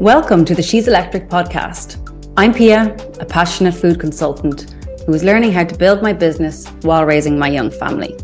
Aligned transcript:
Welcome 0.00 0.44
to 0.46 0.54
the 0.54 0.62
She's 0.62 0.88
Electric 0.88 1.28
podcast. 1.28 1.96
I'm 2.36 2.52
Pia, 2.52 2.94
a 3.20 3.24
passionate 3.24 3.72
food 3.72 4.00
consultant 4.00 4.74
who 5.06 5.14
is 5.14 5.22
learning 5.22 5.52
how 5.52 5.64
to 5.64 5.76
build 5.76 6.02
my 6.02 6.12
business 6.12 6.66
while 6.82 7.06
raising 7.06 7.38
my 7.38 7.48
young 7.48 7.70
family. 7.70 8.18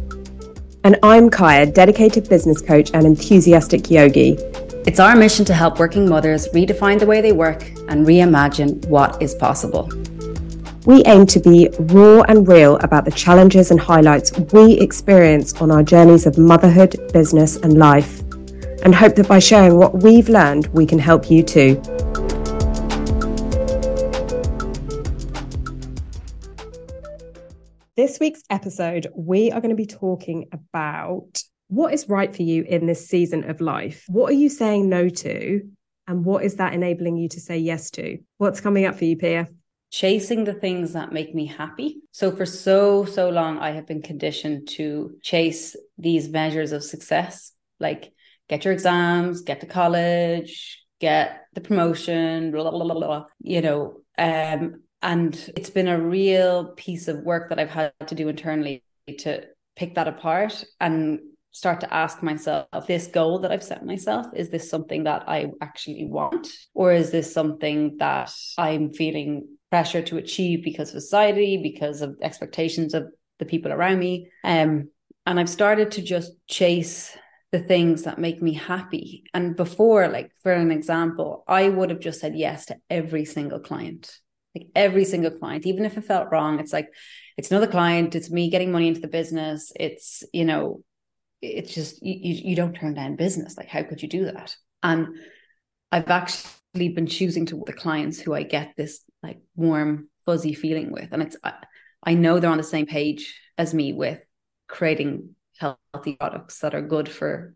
And 0.84 0.98
I'm 1.02 1.30
Kaya, 1.30 1.66
dedicated 1.66 2.29
business 2.29 2.61
coach 2.61 2.91
and 2.93 3.07
enthusiastic 3.07 3.91
yogi. 3.91 4.32
It's 4.86 5.00
our 5.00 5.16
mission 5.16 5.45
to 5.45 5.55
help 5.55 5.79
working 5.79 6.09
mothers 6.09 6.48
redefine 6.48 6.98
the 6.98 7.07
way 7.07 7.20
they 7.20 7.32
work 7.32 7.62
and 7.89 8.07
reimagine 8.07 8.86
what 8.89 9.23
is 9.23 9.34
possible. 9.34 9.89
We 10.89 11.02
aim 11.05 11.27
to 11.27 11.39
be 11.39 11.68
raw 11.79 12.23
and 12.29 12.48
real 12.48 12.77
about 12.79 13.05
the 13.05 13.11
challenges 13.11 13.70
and 13.70 13.79
highlights 13.79 14.33
we 14.55 14.80
experience 14.80 15.52
on 15.61 15.70
our 15.70 15.83
journeys 15.83 16.24
of 16.24 16.38
motherhood, 16.38 16.97
business, 17.12 17.56
and 17.56 17.77
life, 17.77 18.20
and 18.83 18.95
hope 18.95 19.14
that 19.16 19.28
by 19.28 19.38
sharing 19.38 19.77
what 19.77 20.02
we've 20.02 20.30
learned, 20.30 20.69
we 20.69 20.87
can 20.87 20.98
help 20.98 21.30
you 21.30 21.42
too. 21.42 21.74
This 27.95 28.19
week's 28.19 28.45
episode, 28.48 29.09
we 29.14 29.52
are 29.52 29.61
going 29.61 29.69
to 29.69 29.77
be 29.77 29.84
talking 29.84 30.48
about 30.52 31.42
what 31.66 31.92
is 31.92 32.09
right 32.09 32.34
for 32.34 32.45
you 32.45 32.62
in 32.62 32.86
this 32.86 33.06
season 33.06 33.50
of 33.50 33.61
life. 33.61 34.06
What 34.09 34.30
are 34.30 34.36
you 34.36 34.48
saying 34.48 34.89
no 34.89 35.11
to? 35.11 35.69
And 36.06 36.25
what 36.25 36.45
is 36.45 36.55
that 36.55 36.73
enabling 36.73 37.19
you 37.19 37.28
to 37.28 37.41
say 37.41 37.59
yes 37.59 37.91
to? 37.91 38.16
What's 38.39 38.62
coming 38.62 38.86
up 38.86 38.97
for 38.97 39.05
you, 39.05 39.19
Pia? 39.19 39.48
Chasing 39.91 40.45
the 40.45 40.55
things 40.55 40.92
that 40.92 41.12
make 41.12 41.34
me 41.34 41.47
happy. 41.47 42.01
So 42.12 42.30
for 42.34 42.47
so 42.47 43.05
so 43.05 43.30
long 43.30 43.59
I 43.59 43.73
have 43.73 43.87
been 43.87 44.02
conditioned 44.02 44.69
to 44.69 45.16
chase 45.23 45.77
these 45.97 46.28
measures 46.28 46.72
of 46.72 46.84
success 46.84 47.53
like 47.81 48.12
get 48.48 48.64
your 48.64 48.72
exams, 48.72 49.42
get 49.42 49.61
to 49.61 49.66
college, 49.66 50.84
get 51.00 51.42
the 51.55 51.61
promotion, 51.61 52.50
blah 52.50 52.70
blah 52.70 52.84
blah 52.84 52.94
blah, 52.94 53.25
you 53.41 53.61
know, 53.61 54.00
um 54.16 54.83
and 55.00 55.53
it's 55.56 55.70
been 55.70 55.89
a 55.89 56.00
real 56.00 56.72
piece 56.72 57.06
of 57.09 57.22
work 57.22 57.50
that 57.50 57.59
I've 57.59 57.70
had 57.70 57.92
to 58.09 58.14
do 58.14 58.28
internally 58.28 58.83
to 59.19 59.44
pick 59.77 59.94
that 59.94 60.09
apart 60.09 60.64
and 60.81 61.20
start 61.53 61.81
to 61.81 61.94
ask 61.94 62.22
myself 62.22 62.66
this 62.86 63.06
goal 63.06 63.39
that 63.41 63.53
I've 63.53 63.62
set 63.62 63.84
myself 63.86 64.27
is 64.34 64.50
this 64.50 64.69
something 64.69 65.05
that 65.05 65.28
I 65.28 65.50
actually 65.62 66.06
want 66.06 66.48
or 66.75 66.92
is 66.92 67.11
this 67.11 67.33
something 67.33 67.97
that 67.98 68.33
I'm 68.59 68.91
feeling 68.91 69.58
pressure 69.70 70.02
to 70.02 70.16
achieve 70.16 70.64
because 70.64 70.94
of 70.94 71.02
society, 71.02 71.58
because 71.62 72.00
of 72.02 72.16
expectations 72.22 72.94
of 72.94 73.08
the 73.38 73.44
people 73.44 73.72
around 73.72 73.98
me. 73.98 74.30
Um, 74.44 74.91
and 75.27 75.38
I've 75.38 75.48
started 75.48 75.92
to 75.92 76.02
just 76.02 76.33
chase 76.48 77.16
the 77.52 77.58
things 77.58 78.02
that 78.02 78.19
make 78.19 78.42
me 78.42 78.55
happy. 78.55 79.25
And 79.33 79.56
before, 79.56 80.08
like 80.08 80.30
for 80.42 80.52
an 80.52 80.70
example, 80.70 81.44
I 81.47 81.69
would 81.69 81.91
have 81.91 82.00
just 82.00 82.20
said 82.20 82.36
yes 82.36 82.66
to 82.66 82.77
every 82.91 83.25
single 83.25 83.58
client, 83.58 84.10
like 84.55 84.69
every 84.75 85.05
single 85.05 85.30
client, 85.30 85.66
even 85.66 85.84
if 85.84 85.97
it 85.97 86.05
felt 86.05 86.30
wrong. 86.30 86.60
It's 86.60 86.72
like, 86.72 86.88
it's 87.36 87.50
another 87.50 87.66
client, 87.66 88.14
it's 88.14 88.30
me 88.30 88.50
getting 88.50 88.72
money 88.72 88.88
into 88.88 89.00
the 89.00 89.08
business. 89.08 89.72
It's, 89.78 90.25
you 90.32 90.44
know, 90.44 90.82
it's 91.41 91.75
just, 91.75 92.03
you, 92.03 92.50
you 92.50 92.56
don't 92.56 92.75
turn 92.75 92.94
down 92.94 93.16
business. 93.16 93.56
Like, 93.56 93.69
how 93.69 93.82
could 93.82 94.03
you 94.03 94.08
do 94.08 94.25
that? 94.27 94.55
And 94.82 95.08
I've 95.91 96.10
actually 96.10 96.91
been 96.91 97.06
choosing 97.06 97.47
to 97.47 97.62
the 97.64 97.72
clients 97.72 98.19
who 98.19 98.34
I 98.34 98.42
get 98.42 98.75
this 98.77 99.03
like 99.22 99.41
warm, 99.56 100.08
fuzzy 100.24 100.55
feeling 100.55 100.92
with. 100.92 101.08
And 101.12 101.22
it's, 101.22 101.36
I, 101.42 101.55
I 102.02 102.14
know 102.14 102.38
they're 102.38 102.50
on 102.50 102.58
the 102.58 102.64
same 102.64 102.86
page 102.86 103.41
as 103.56 103.75
me 103.75 103.92
with 103.92 104.20
creating 104.69 105.34
healthy 105.58 106.14
products 106.14 106.60
that 106.60 106.75
are 106.75 106.83
good 106.83 107.08
for, 107.08 107.55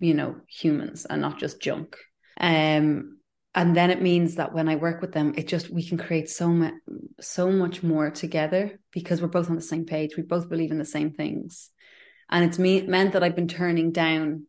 you 0.00 0.14
know, 0.14 0.36
humans 0.48 1.06
and 1.08 1.22
not 1.22 1.38
just 1.38 1.60
junk. 1.60 1.96
Um, 2.40 3.18
and 3.54 3.76
then 3.76 3.90
it 3.90 4.02
means 4.02 4.36
that 4.36 4.54
when 4.54 4.68
I 4.68 4.76
work 4.76 5.00
with 5.00 5.12
them, 5.12 5.34
it 5.36 5.48
just 5.48 5.70
we 5.70 5.86
can 5.86 5.98
create 5.98 6.28
so 6.28 6.48
much, 6.48 6.74
so 7.20 7.50
much 7.50 7.82
more 7.82 8.10
together 8.10 8.78
because 8.92 9.20
we're 9.20 9.28
both 9.28 9.50
on 9.50 9.56
the 9.56 9.62
same 9.62 9.84
page. 9.84 10.16
We 10.16 10.22
both 10.22 10.48
believe 10.48 10.70
in 10.70 10.78
the 10.78 10.84
same 10.84 11.12
things, 11.12 11.70
and 12.30 12.44
it's 12.44 12.58
me 12.58 12.82
meant 12.82 13.14
that 13.14 13.24
I've 13.24 13.34
been 13.34 13.48
turning 13.48 13.90
down 13.90 14.46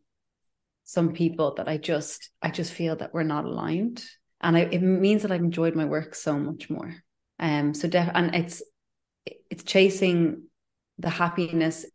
some 0.84 1.12
people 1.12 1.54
that 1.54 1.68
I 1.68 1.78
just 1.78 2.30
I 2.42 2.50
just 2.50 2.72
feel 2.72 2.96
that 2.96 3.12
we're 3.12 3.22
not 3.22 3.46
aligned, 3.46 4.04
and 4.40 4.56
I, 4.56 4.60
it 4.60 4.82
means 4.82 5.22
that 5.22 5.32
I've 5.32 5.40
enjoyed 5.40 5.74
my 5.74 5.84
work 5.84 6.14
so 6.14 6.38
much 6.38 6.70
more. 6.70 6.94
Um, 7.38 7.74
so 7.74 7.88
def- 7.88 8.10
and 8.14 8.34
it's 8.34 8.62
it's 9.50 9.64
chasing 9.64 10.44
the 10.98 11.10
happiness, 11.10 11.86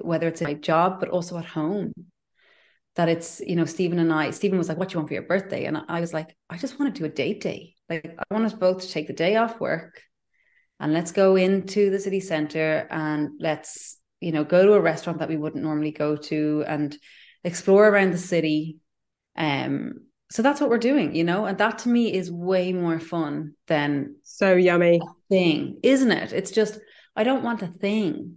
whether 0.00 0.28
it's 0.28 0.40
in 0.40 0.46
my 0.46 0.54
job 0.54 1.00
but 1.00 1.08
also 1.08 1.38
at 1.38 1.44
home. 1.44 1.92
That 2.96 3.08
it's 3.10 3.40
you 3.40 3.56
know 3.56 3.66
Stephen 3.66 3.98
and 3.98 4.12
I. 4.12 4.30
Stephen 4.30 4.56
was 4.56 4.68
like, 4.68 4.78
"What 4.78 4.88
do 4.88 4.94
you 4.94 4.98
want 5.00 5.08
for 5.08 5.14
your 5.14 5.22
birthday?" 5.22 5.66
And 5.66 5.76
I 5.88 6.00
was 6.00 6.14
like, 6.14 6.34
"I 6.48 6.56
just 6.56 6.78
want 6.78 6.94
to 6.94 6.98
do 6.98 7.04
a 7.04 7.10
date 7.10 7.42
day. 7.42 7.74
Like 7.90 8.16
I 8.18 8.34
want 8.34 8.46
us 8.46 8.54
both 8.54 8.80
to 8.80 8.88
take 8.88 9.06
the 9.06 9.12
day 9.12 9.36
off 9.36 9.60
work, 9.60 10.00
and 10.80 10.94
let's 10.94 11.12
go 11.12 11.36
into 11.36 11.90
the 11.90 12.00
city 12.00 12.20
center 12.20 12.86
and 12.90 13.32
let's 13.38 13.98
you 14.20 14.32
know 14.32 14.44
go 14.44 14.64
to 14.64 14.72
a 14.72 14.80
restaurant 14.80 15.18
that 15.18 15.28
we 15.28 15.36
wouldn't 15.36 15.64
normally 15.64 15.92
go 15.92 16.16
to 16.16 16.64
and." 16.66 16.96
explore 17.46 17.88
around 17.88 18.12
the 18.12 18.18
city. 18.18 18.78
Um, 19.36 20.05
so 20.30 20.42
that's 20.42 20.60
what 20.60 20.70
we're 20.70 20.78
doing, 20.78 21.14
you 21.14 21.24
know, 21.24 21.46
and 21.46 21.58
that 21.58 21.78
to 21.80 21.88
me 21.88 22.12
is 22.12 22.30
way 22.30 22.72
more 22.72 22.98
fun 22.98 23.54
than 23.68 24.16
so 24.22 24.54
yummy 24.54 25.00
thing, 25.28 25.78
isn't 25.82 26.10
it? 26.10 26.32
It's 26.32 26.50
just 26.50 26.78
I 27.14 27.24
don't 27.24 27.44
want 27.44 27.62
a 27.62 27.68
thing. 27.68 28.36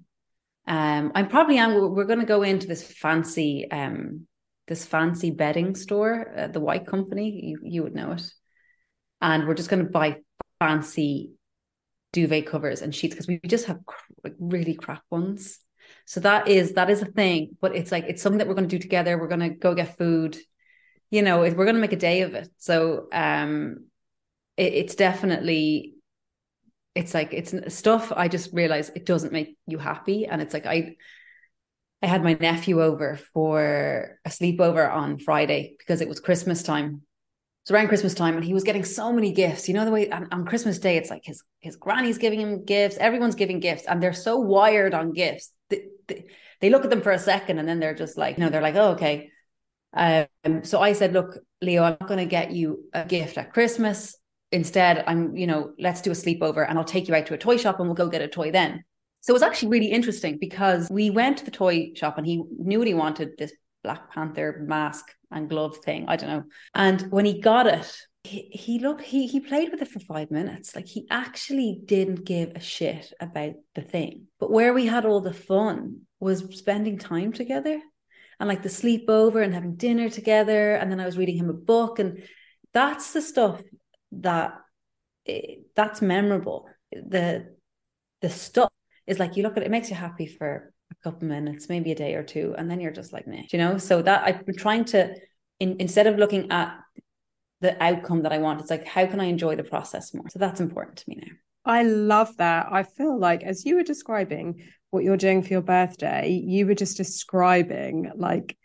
Um, 0.68 1.12
I'm 1.16 1.28
probably 1.28 1.58
am. 1.58 1.74
We're 1.74 2.06
going 2.06 2.20
to 2.20 2.26
go 2.26 2.44
into 2.44 2.68
this 2.68 2.84
fancy, 2.84 3.68
um, 3.72 4.28
this 4.68 4.86
fancy 4.86 5.32
bedding 5.32 5.76
store, 5.76 6.32
uh, 6.38 6.48
the 6.48 6.60
White 6.60 6.86
Company. 6.86 7.42
You 7.44 7.60
you 7.64 7.84
would 7.84 7.96
know 7.96 8.12
it, 8.12 8.24
and 9.20 9.48
we're 9.48 9.56
just 9.56 9.70
going 9.70 9.84
to 9.84 9.90
buy 9.90 10.18
fancy 10.60 11.32
duvet 12.12 12.46
covers 12.46 12.82
and 12.82 12.94
sheets 12.94 13.16
because 13.16 13.28
we 13.28 13.40
just 13.46 13.66
have 13.66 13.84
cr- 13.86 14.14
like 14.24 14.36
really 14.40 14.76
crap 14.76 15.02
ones. 15.10 15.60
So 16.06 16.20
that 16.20 16.48
is 16.48 16.74
that 16.74 16.92
is 16.92 17.02
a 17.02 17.06
thing, 17.06 17.58
but 17.62 17.76
it's 17.76 17.92
like 17.92 18.06
it's 18.08 18.22
something 18.22 18.38
that 18.38 18.48
we're 18.48 18.54
going 18.54 18.70
to 18.70 18.76
do 18.76 18.82
together. 18.82 19.18
We're 19.18 19.28
going 19.28 19.40
to 19.40 19.50
go 19.50 19.74
get 19.74 19.98
food. 19.98 20.38
You 21.12 21.22
know, 21.22 21.40
we're 21.40 21.53
going 21.53 21.75
to 21.75 21.81
make 21.81 21.94
a 21.94 21.97
day 21.97 22.22
of 22.22 22.34
it. 22.36 22.50
So 22.58 23.08
um, 23.12 23.86
it, 24.58 24.74
it's 24.74 24.96
definitely 24.96 25.96
it's 26.96 27.14
like 27.14 27.34
it's 27.34 27.53
stuff 27.74 28.12
I 28.16 28.28
just 28.28 28.53
realize 28.53 28.90
it 28.90 29.06
doesn't 29.06 29.34
make 29.34 29.58
you 29.68 29.78
happy, 29.78 30.25
and 30.25 30.42
it's 30.42 30.53
like 30.53 30.66
I 30.66 30.96
I 32.02 32.08
had 32.08 32.24
my 32.24 32.34
nephew 32.34 32.81
over 32.81 33.19
for 33.34 34.19
a 34.25 34.30
sleepover 34.30 34.92
on 34.92 35.19
Friday 35.19 35.75
because 35.78 36.02
it 36.02 36.09
was 36.09 36.19
Christmas 36.19 36.64
time. 36.64 37.02
It's 37.64 37.72
around 37.72 37.90
Christmas 37.90 38.14
time, 38.14 38.36
and 38.36 38.44
he 38.44 38.53
was 38.53 38.64
getting 38.64 38.84
so 38.84 39.14
many 39.14 39.31
gifts. 39.31 39.68
You 39.68 39.75
know 39.75 39.86
the 39.86 39.92
way 39.92 40.09
on, 40.09 40.28
on, 40.31 40.46
Christmas 40.46 40.80
Day, 40.80 40.98
it's 40.98 41.09
like 41.09 41.24
his 41.24 41.44
his 41.59 41.75
granny's 41.75 42.18
giving 42.18 42.42
him 42.42 42.66
gifts, 42.66 42.98
everyone's 42.98 43.36
giving 43.36 43.59
gifts, 43.59 43.86
and 43.86 44.02
they're 44.02 44.14
so 44.14 44.38
wired 44.38 44.94
on 44.94 45.14
gifts 45.14 45.52
they, 46.09 46.25
they 46.62 46.69
look 46.69 46.84
at 46.84 46.90
them 46.90 47.02
for 47.02 47.12
a 47.12 47.19
second 47.19 47.59
and 47.59 47.68
then 47.68 47.80
they're 47.80 47.96
just 47.96 48.18
like, 48.18 48.38
you 48.38 48.44
know, 48.44 48.50
they're 48.50 48.62
like, 48.62 48.75
oh, 48.75 48.92
okay. 48.92 49.31
Um, 49.94 50.64
so 50.64 50.82
I 50.82 50.94
said, 50.94 51.14
look, 51.14 51.38
Leo, 51.62 51.84
I'm 51.84 51.98
not 52.00 52.08
going 52.08 52.20
to 52.20 52.26
get 52.26 52.52
you 52.52 52.86
a 52.94 53.06
gift 53.06 53.38
at 53.38 53.54
Christmas. 53.54 54.16
Instead, 54.52 55.04
I'm, 55.06 55.36
you 55.36 55.48
know, 55.48 55.74
let's 55.80 56.02
do 56.02 56.12
a 56.12 56.16
sleepover 56.16 56.68
and 56.68 56.78
I'll 56.78 56.86
take 56.86 57.08
you 57.08 57.16
out 57.16 57.28
to 57.28 57.34
a 57.34 57.38
toy 57.38 57.58
shop 57.58 57.80
and 57.80 57.88
we'll 57.88 57.96
go 57.96 58.08
get 58.08 58.22
a 58.22 58.28
toy 58.28 58.52
then. 58.52 58.84
So 59.22 59.32
it 59.32 59.34
was 59.34 59.44
actually 59.44 59.70
really 59.70 59.92
interesting 59.92 60.38
because 60.40 60.90
we 60.90 61.10
went 61.10 61.38
to 61.40 61.46
the 61.46 61.52
toy 61.52 61.92
shop 61.96 62.18
and 62.18 62.26
he 62.26 62.44
knew 62.58 62.80
what 62.80 62.88
he 62.88 62.94
wanted 62.94 63.32
this 63.38 63.54
Black 63.84 64.12
Panther 64.12 64.64
mask 64.66 65.06
and 65.32 65.50
glove 65.50 65.78
thing. 65.78 66.06
I 66.08 66.16
don't 66.16 66.30
know. 66.30 66.44
And 66.74 67.02
when 67.12 67.26
he 67.26 67.42
got 67.42 67.68
it, 67.68 67.92
he, 68.24 68.50
he 68.52 68.80
looked 68.80 69.02
he 69.02 69.28
he 69.28 69.40
played 69.40 69.72
with 69.72 69.82
it 69.82 69.88
for 69.88 70.00
five 70.00 70.30
minutes 70.30 70.76
like 70.76 70.88
he 70.88 71.08
actually 71.10 71.80
didn't 71.86 72.26
give 72.26 72.52
a 72.54 72.60
shit 72.60 73.14
about 73.22 73.54
the 73.76 73.82
thing 73.82 74.28
but 74.40 74.52
where 74.52 74.74
we 74.74 74.86
had 74.86 75.06
all 75.06 75.22
the 75.22 75.34
fun 75.34 76.02
was 76.19 76.44
spending 76.58 76.98
time 76.98 77.31
together 77.31 77.80
and 78.39 78.47
like 78.47 78.63
the 78.63 78.69
sleepover 78.69 79.44
and 79.44 79.53
having 79.53 79.75
dinner 79.75 80.09
together 80.09 80.75
and 80.75 80.91
then 80.91 81.00
i 81.00 81.06
was 81.06 81.18
reading 81.18 81.38
him 81.38 81.50
a 81.50 81.53
book 81.53 82.00
and 82.00 82.24
that's 82.74 83.13
the 83.13 83.21
stuff 83.21 83.62
that 84.12 84.53
eh, 85.27 85.56
that's 85.75 86.01
memorable 86.01 86.68
the 86.91 87.56
the 88.21 88.30
stuff 88.30 88.69
is 89.07 89.19
like 89.19 89.38
you 89.38 89.44
look 89.44 89.57
at 89.57 89.63
it, 89.63 89.68
it 89.68 89.71
makes 89.71 89.89
you 89.89 89.95
happy 89.95 90.27
for 90.27 90.74
a 90.91 90.95
couple 91.03 91.27
minutes 91.27 91.69
maybe 91.69 91.91
a 91.91 91.95
day 91.95 92.15
or 92.15 92.24
two 92.24 92.56
and 92.57 92.69
then 92.69 92.80
you're 92.80 92.91
just 92.91 93.13
like 93.13 93.27
nah 93.27 93.41
you 93.51 93.59
know 93.59 93.77
so 93.77 94.01
that 94.01 94.24
i've 94.24 94.45
been 94.45 94.56
trying 94.56 94.86
to 94.86 95.13
in, 95.59 95.75
instead 95.80 96.07
of 96.07 96.18
looking 96.18 96.51
at 96.51 96.80
the 97.62 97.81
outcome 97.83 98.24
that 98.24 98.31
I 98.31 98.38
want. 98.38 98.62
It's 98.62 98.69
like, 98.69 98.86
how 98.86 99.06
can 99.06 99.19
I 99.19 99.25
enjoy 99.25 99.56
the 99.56 99.63
process 99.63 100.13
more? 100.13 100.30
So 100.30 100.39
that's 100.39 100.62
important 100.62 100.97
to 100.97 101.03
me 101.07 101.18
now. 101.21 101.33
I 101.65 101.83
love 101.83 102.36
that. 102.38 102.68
I 102.71 102.83
feel 102.83 103.18
like 103.19 103.44
as 103.44 103.65
you 103.65 103.75
were 103.75 103.83
describing 103.83 104.63
what 104.91 105.03
you're 105.03 105.18
doing 105.18 105.41
for 105.41 105.50
your 105.50 105.62
birthday, 105.62 106.30
you 106.30 106.65
were 106.65 106.75
just 106.75 106.97
describing 106.97 108.12
like 108.15 108.57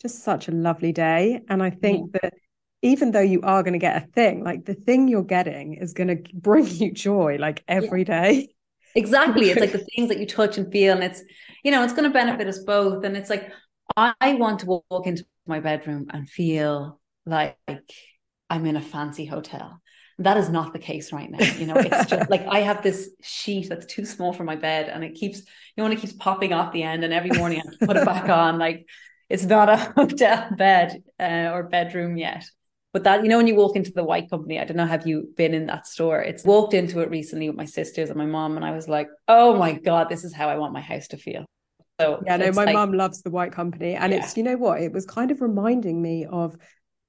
just 0.00 0.22
such 0.22 0.48
a 0.48 0.52
lovely 0.52 0.92
day. 0.92 1.42
And 1.48 1.62
I 1.62 1.70
think 1.70 2.12
that 2.12 2.34
even 2.82 3.10
though 3.10 3.20
you 3.20 3.42
are 3.42 3.62
going 3.62 3.74
to 3.74 3.78
get 3.78 4.02
a 4.02 4.06
thing, 4.06 4.42
like 4.42 4.64
the 4.64 4.74
thing 4.74 5.08
you're 5.08 5.22
getting 5.22 5.74
is 5.74 5.92
going 5.92 6.08
to 6.08 6.22
bring 6.32 6.66
you 6.66 6.92
joy 6.92 7.36
like 7.38 7.62
every 7.68 8.04
yeah. 8.06 8.22
day. 8.22 8.48
Exactly. 8.94 9.50
It's 9.50 9.60
like 9.60 9.72
the 9.72 9.78
things 9.96 10.08
that 10.08 10.18
you 10.18 10.26
touch 10.26 10.56
and 10.56 10.70
feel, 10.72 10.94
and 10.94 11.04
it's, 11.04 11.22
you 11.62 11.70
know, 11.70 11.84
it's 11.84 11.92
going 11.92 12.04
to 12.04 12.10
benefit 12.10 12.46
us 12.46 12.60
both. 12.60 13.04
And 13.04 13.16
it's 13.16 13.30
like, 13.30 13.52
I 13.96 14.34
want 14.34 14.60
to 14.60 14.66
walk 14.66 15.06
into 15.06 15.26
my 15.46 15.60
bedroom 15.60 16.06
and 16.10 16.28
feel 16.28 17.00
like 17.26 17.58
I'm 18.48 18.66
in 18.66 18.76
a 18.76 18.80
fancy 18.80 19.26
hotel. 19.26 19.80
That 20.20 20.36
is 20.36 20.48
not 20.48 20.72
the 20.72 20.78
case 20.78 21.12
right 21.12 21.30
now. 21.30 21.38
You 21.40 21.66
know, 21.66 21.76
it's 21.76 22.06
just 22.08 22.30
like 22.30 22.46
I 22.46 22.60
have 22.60 22.82
this 22.82 23.10
sheet 23.22 23.68
that's 23.68 23.86
too 23.86 24.04
small 24.04 24.32
for 24.32 24.44
my 24.44 24.54
bed 24.54 24.88
and 24.88 25.02
it 25.02 25.14
keeps, 25.14 25.38
you 25.38 25.44
know, 25.76 25.84
when 25.84 25.92
it 25.92 25.98
keeps 25.98 26.12
popping 26.12 26.52
off 26.52 26.72
the 26.72 26.82
end 26.82 27.04
and 27.04 27.12
every 27.12 27.30
morning 27.30 27.60
I 27.60 27.64
have 27.64 27.78
to 27.78 27.86
put 27.86 27.96
it 27.96 28.04
back 28.04 28.28
on. 28.28 28.58
Like 28.58 28.86
it's 29.28 29.44
not 29.44 29.68
a 29.68 29.76
hotel 29.96 30.48
bed 30.56 31.02
uh, 31.18 31.50
or 31.52 31.64
bedroom 31.64 32.16
yet. 32.16 32.44
But 32.92 33.04
that, 33.04 33.22
you 33.22 33.28
know, 33.28 33.36
when 33.36 33.46
you 33.46 33.54
walk 33.54 33.76
into 33.76 33.92
the 33.92 34.02
white 34.02 34.28
company, 34.28 34.58
I 34.58 34.64
don't 34.64 34.76
know, 34.76 34.86
have 34.86 35.06
you 35.06 35.32
been 35.36 35.54
in 35.54 35.66
that 35.66 35.86
store? 35.86 36.20
It's 36.20 36.44
walked 36.44 36.74
into 36.74 37.00
it 37.00 37.08
recently 37.08 37.48
with 37.48 37.56
my 37.56 37.64
sisters 37.64 38.08
and 38.08 38.18
my 38.18 38.26
mom, 38.26 38.56
and 38.56 38.64
I 38.64 38.72
was 38.72 38.88
like, 38.88 39.06
oh 39.28 39.56
my 39.56 39.74
God, 39.74 40.08
this 40.08 40.24
is 40.24 40.34
how 40.34 40.48
I 40.48 40.58
want 40.58 40.72
my 40.72 40.80
house 40.80 41.06
to 41.08 41.16
feel. 41.16 41.46
So 42.00 42.20
yeah, 42.26 42.36
no, 42.36 42.50
my 42.52 42.64
like, 42.64 42.74
mum 42.74 42.92
loves 42.92 43.22
the 43.22 43.30
white 43.30 43.52
company. 43.52 43.94
And 43.94 44.12
yeah. 44.12 44.18
it's, 44.18 44.36
you 44.36 44.42
know 44.42 44.56
what, 44.56 44.80
it 44.80 44.92
was 44.92 45.06
kind 45.06 45.30
of 45.30 45.40
reminding 45.40 46.00
me 46.00 46.26
of 46.26 46.56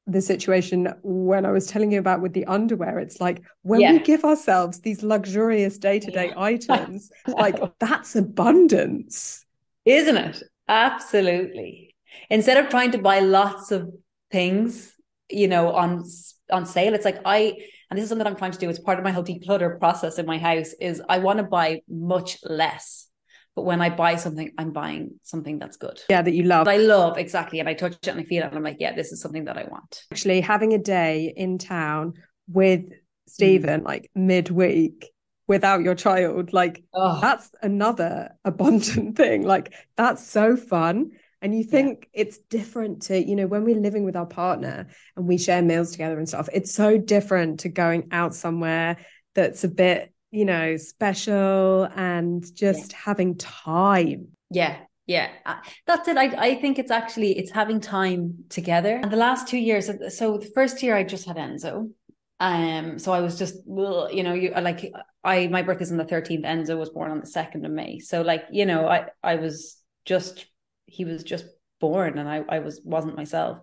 the 0.07 0.21
situation 0.21 0.93
when 1.03 1.45
I 1.45 1.51
was 1.51 1.67
telling 1.67 1.91
you 1.91 1.99
about 1.99 2.21
with 2.21 2.33
the 2.33 2.45
underwear. 2.45 2.99
It's 2.99 3.21
like 3.21 3.43
when 3.61 3.81
yeah. 3.81 3.93
we 3.93 3.99
give 3.99 4.23
ourselves 4.23 4.81
these 4.81 5.03
luxurious 5.03 5.77
day 5.77 5.99
to 5.99 6.11
day 6.11 6.33
items, 6.35 7.11
like 7.27 7.59
that's 7.79 8.15
abundance. 8.15 9.45
Isn't 9.85 10.17
it? 10.17 10.43
Absolutely. 10.67 11.95
Instead 12.29 12.57
of 12.57 12.69
trying 12.69 12.91
to 12.91 12.97
buy 12.97 13.19
lots 13.19 13.71
of 13.71 13.91
things 14.31 14.93
you 15.31 15.47
know, 15.47 15.73
on 15.73 16.03
on 16.51 16.65
sale. 16.65 16.93
It's 16.93 17.05
like 17.05 17.19
I 17.25 17.57
and 17.89 17.97
this 17.97 18.03
is 18.03 18.09
something 18.09 18.27
I'm 18.27 18.35
trying 18.35 18.51
to 18.51 18.59
do. 18.59 18.69
It's 18.69 18.79
part 18.79 18.97
of 18.97 19.03
my 19.03 19.11
whole 19.11 19.23
declutter 19.23 19.79
process 19.79 20.19
in 20.19 20.25
my 20.25 20.37
house. 20.37 20.73
Is 20.79 21.01
I 21.07 21.19
want 21.19 21.37
to 21.37 21.43
buy 21.43 21.81
much 21.89 22.37
less, 22.43 23.07
but 23.61 23.67
when 23.67 23.79
I 23.79 23.91
buy 23.91 24.15
something, 24.15 24.51
I'm 24.57 24.71
buying 24.71 25.19
something 25.21 25.59
that's 25.59 25.77
good. 25.77 26.01
Yeah, 26.09 26.23
that 26.23 26.33
you 26.33 26.43
love. 26.43 26.67
I 26.67 26.77
love 26.77 27.19
exactly, 27.19 27.59
and 27.59 27.69
I 27.69 27.75
touch 27.75 27.93
it 27.93 28.07
and 28.07 28.19
I 28.19 28.23
feel 28.23 28.41
it, 28.41 28.47
and 28.47 28.55
I'm 28.55 28.63
like, 28.63 28.77
yeah, 28.79 28.95
this 28.95 29.11
is 29.11 29.21
something 29.21 29.45
that 29.45 29.55
I 29.55 29.65
want. 29.65 30.03
Actually, 30.11 30.41
having 30.41 30.73
a 30.73 30.79
day 30.79 31.31
in 31.37 31.59
town 31.59 32.13
with 32.47 32.85
Stephen, 33.27 33.81
mm. 33.81 33.85
like 33.85 34.09
midweek, 34.15 35.11
without 35.47 35.83
your 35.83 35.93
child, 35.93 36.53
like 36.53 36.83
oh. 36.95 37.21
that's 37.21 37.51
another 37.61 38.31
abundant 38.43 39.15
thing. 39.17 39.43
Like 39.43 39.75
that's 39.95 40.25
so 40.25 40.55
fun. 40.57 41.11
And 41.43 41.55
you 41.55 41.63
think 41.63 42.09
yeah. 42.13 42.21
it's 42.21 42.39
different 42.39 43.03
to, 43.03 43.23
you 43.23 43.35
know, 43.35 43.45
when 43.45 43.63
we're 43.63 43.75
living 43.75 44.05
with 44.05 44.15
our 44.15 44.25
partner 44.25 44.87
and 45.15 45.27
we 45.27 45.37
share 45.37 45.61
meals 45.61 45.91
together 45.91 46.17
and 46.17 46.27
stuff, 46.27 46.49
it's 46.51 46.73
so 46.73 46.97
different 46.97 47.59
to 47.59 47.69
going 47.69 48.07
out 48.11 48.33
somewhere 48.33 48.97
that's 49.35 49.63
a 49.63 49.67
bit, 49.67 50.10
you 50.31 50.45
know, 50.45 50.77
special 50.77 51.87
and 51.95 52.43
just 52.55 52.91
yeah. 52.91 52.97
having 53.05 53.37
time. 53.37 54.29
Yeah. 54.49 54.77
Yeah, 55.07 55.29
uh, 55.45 55.55
that's 55.87 56.07
it. 56.07 56.15
I, 56.15 56.25
I 56.25 56.55
think 56.55 56.79
it's 56.79 56.91
actually 56.91 57.37
it's 57.37 57.51
having 57.51 57.81
time 57.81 58.45
together. 58.47 58.97
And 59.01 59.11
the 59.11 59.17
last 59.17 59.47
two 59.47 59.57
years, 59.57 59.89
so 60.15 60.37
the 60.37 60.51
first 60.53 60.81
year 60.81 60.95
I 60.95 61.03
just 61.03 61.27
had 61.27 61.35
Enzo, 61.35 61.89
um, 62.39 62.97
so 62.97 63.11
I 63.11 63.19
was 63.19 63.37
just, 63.37 63.55
well, 63.65 64.11
you 64.11 64.23
know, 64.23 64.33
you 64.33 64.51
like 64.51 64.91
I 65.23 65.47
my 65.47 65.63
birthday's 65.63 65.91
on 65.91 65.97
the 65.97 66.05
thirteenth. 66.05 66.45
Enzo 66.45 66.77
was 66.77 66.89
born 66.89 67.11
on 67.11 67.19
the 67.19 67.25
second 67.25 67.65
of 67.65 67.71
May, 67.71 67.99
so 67.99 68.21
like 68.21 68.45
you 68.51 68.65
know, 68.65 68.87
I 68.87 69.07
I 69.21 69.35
was 69.35 69.77
just 70.05 70.45
he 70.85 71.03
was 71.03 71.23
just 71.23 71.45
born 71.79 72.17
and 72.17 72.29
I, 72.29 72.43
I 72.47 72.59
was 72.59 72.81
wasn't 72.83 73.17
myself. 73.17 73.59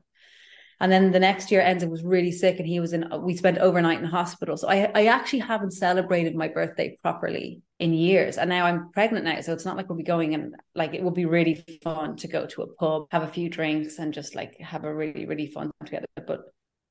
And 0.80 0.92
then 0.92 1.10
the 1.10 1.18
next 1.18 1.50
year, 1.50 1.60
Enzo 1.60 1.90
was 1.90 2.04
really 2.04 2.30
sick, 2.30 2.58
and 2.58 2.66
he 2.66 2.78
was 2.78 2.92
in. 2.92 3.08
We 3.20 3.36
spent 3.36 3.58
overnight 3.58 3.98
in 3.98 4.04
hospital, 4.04 4.56
so 4.56 4.68
I 4.68 4.90
I 4.94 5.06
actually 5.06 5.40
haven't 5.40 5.72
celebrated 5.72 6.36
my 6.36 6.46
birthday 6.48 6.96
properly 7.02 7.62
in 7.80 7.92
years. 7.92 8.38
And 8.38 8.48
now 8.48 8.66
I'm 8.66 8.90
pregnant 8.92 9.24
now, 9.24 9.40
so 9.40 9.52
it's 9.52 9.64
not 9.64 9.76
like 9.76 9.88
we'll 9.88 9.98
be 9.98 10.04
going 10.04 10.34
and 10.34 10.54
like 10.76 10.94
it 10.94 11.02
will 11.02 11.10
be 11.10 11.24
really 11.24 11.64
fun 11.82 12.16
to 12.16 12.28
go 12.28 12.46
to 12.46 12.62
a 12.62 12.72
pub, 12.74 13.06
have 13.10 13.24
a 13.24 13.28
few 13.28 13.48
drinks, 13.48 13.98
and 13.98 14.14
just 14.14 14.36
like 14.36 14.56
have 14.60 14.84
a 14.84 14.94
really 14.94 15.26
really 15.26 15.48
fun 15.48 15.72
together. 15.84 16.06
But 16.26 16.42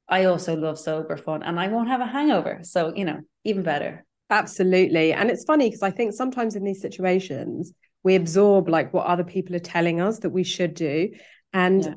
I 0.09 0.25
also 0.25 0.55
love 0.57 0.77
sober 0.77 1.15
fun, 1.15 1.43
and 1.43 1.57
I 1.57 1.69
won't 1.69 1.87
have 1.87 2.01
a 2.01 2.05
hangover, 2.05 2.59
so 2.63 2.93
you 2.93 3.05
know 3.05 3.21
even 3.45 3.63
better. 3.63 4.05
Absolutely, 4.29 5.13
and 5.13 5.29
it's 5.29 5.45
funny 5.45 5.67
because 5.67 5.83
I 5.83 5.91
think 5.91 6.13
sometimes 6.13 6.57
in 6.57 6.65
these 6.65 6.81
situations 6.81 7.71
we 8.03 8.15
absorb 8.15 8.67
like 8.69 8.93
what 8.93 9.05
other 9.05 9.23
people 9.23 9.55
are 9.55 9.59
telling 9.59 10.01
us 10.01 10.19
that 10.19 10.29
we 10.29 10.43
should 10.43 10.73
do 10.73 11.09
and 11.53 11.83
yeah. 11.83 11.93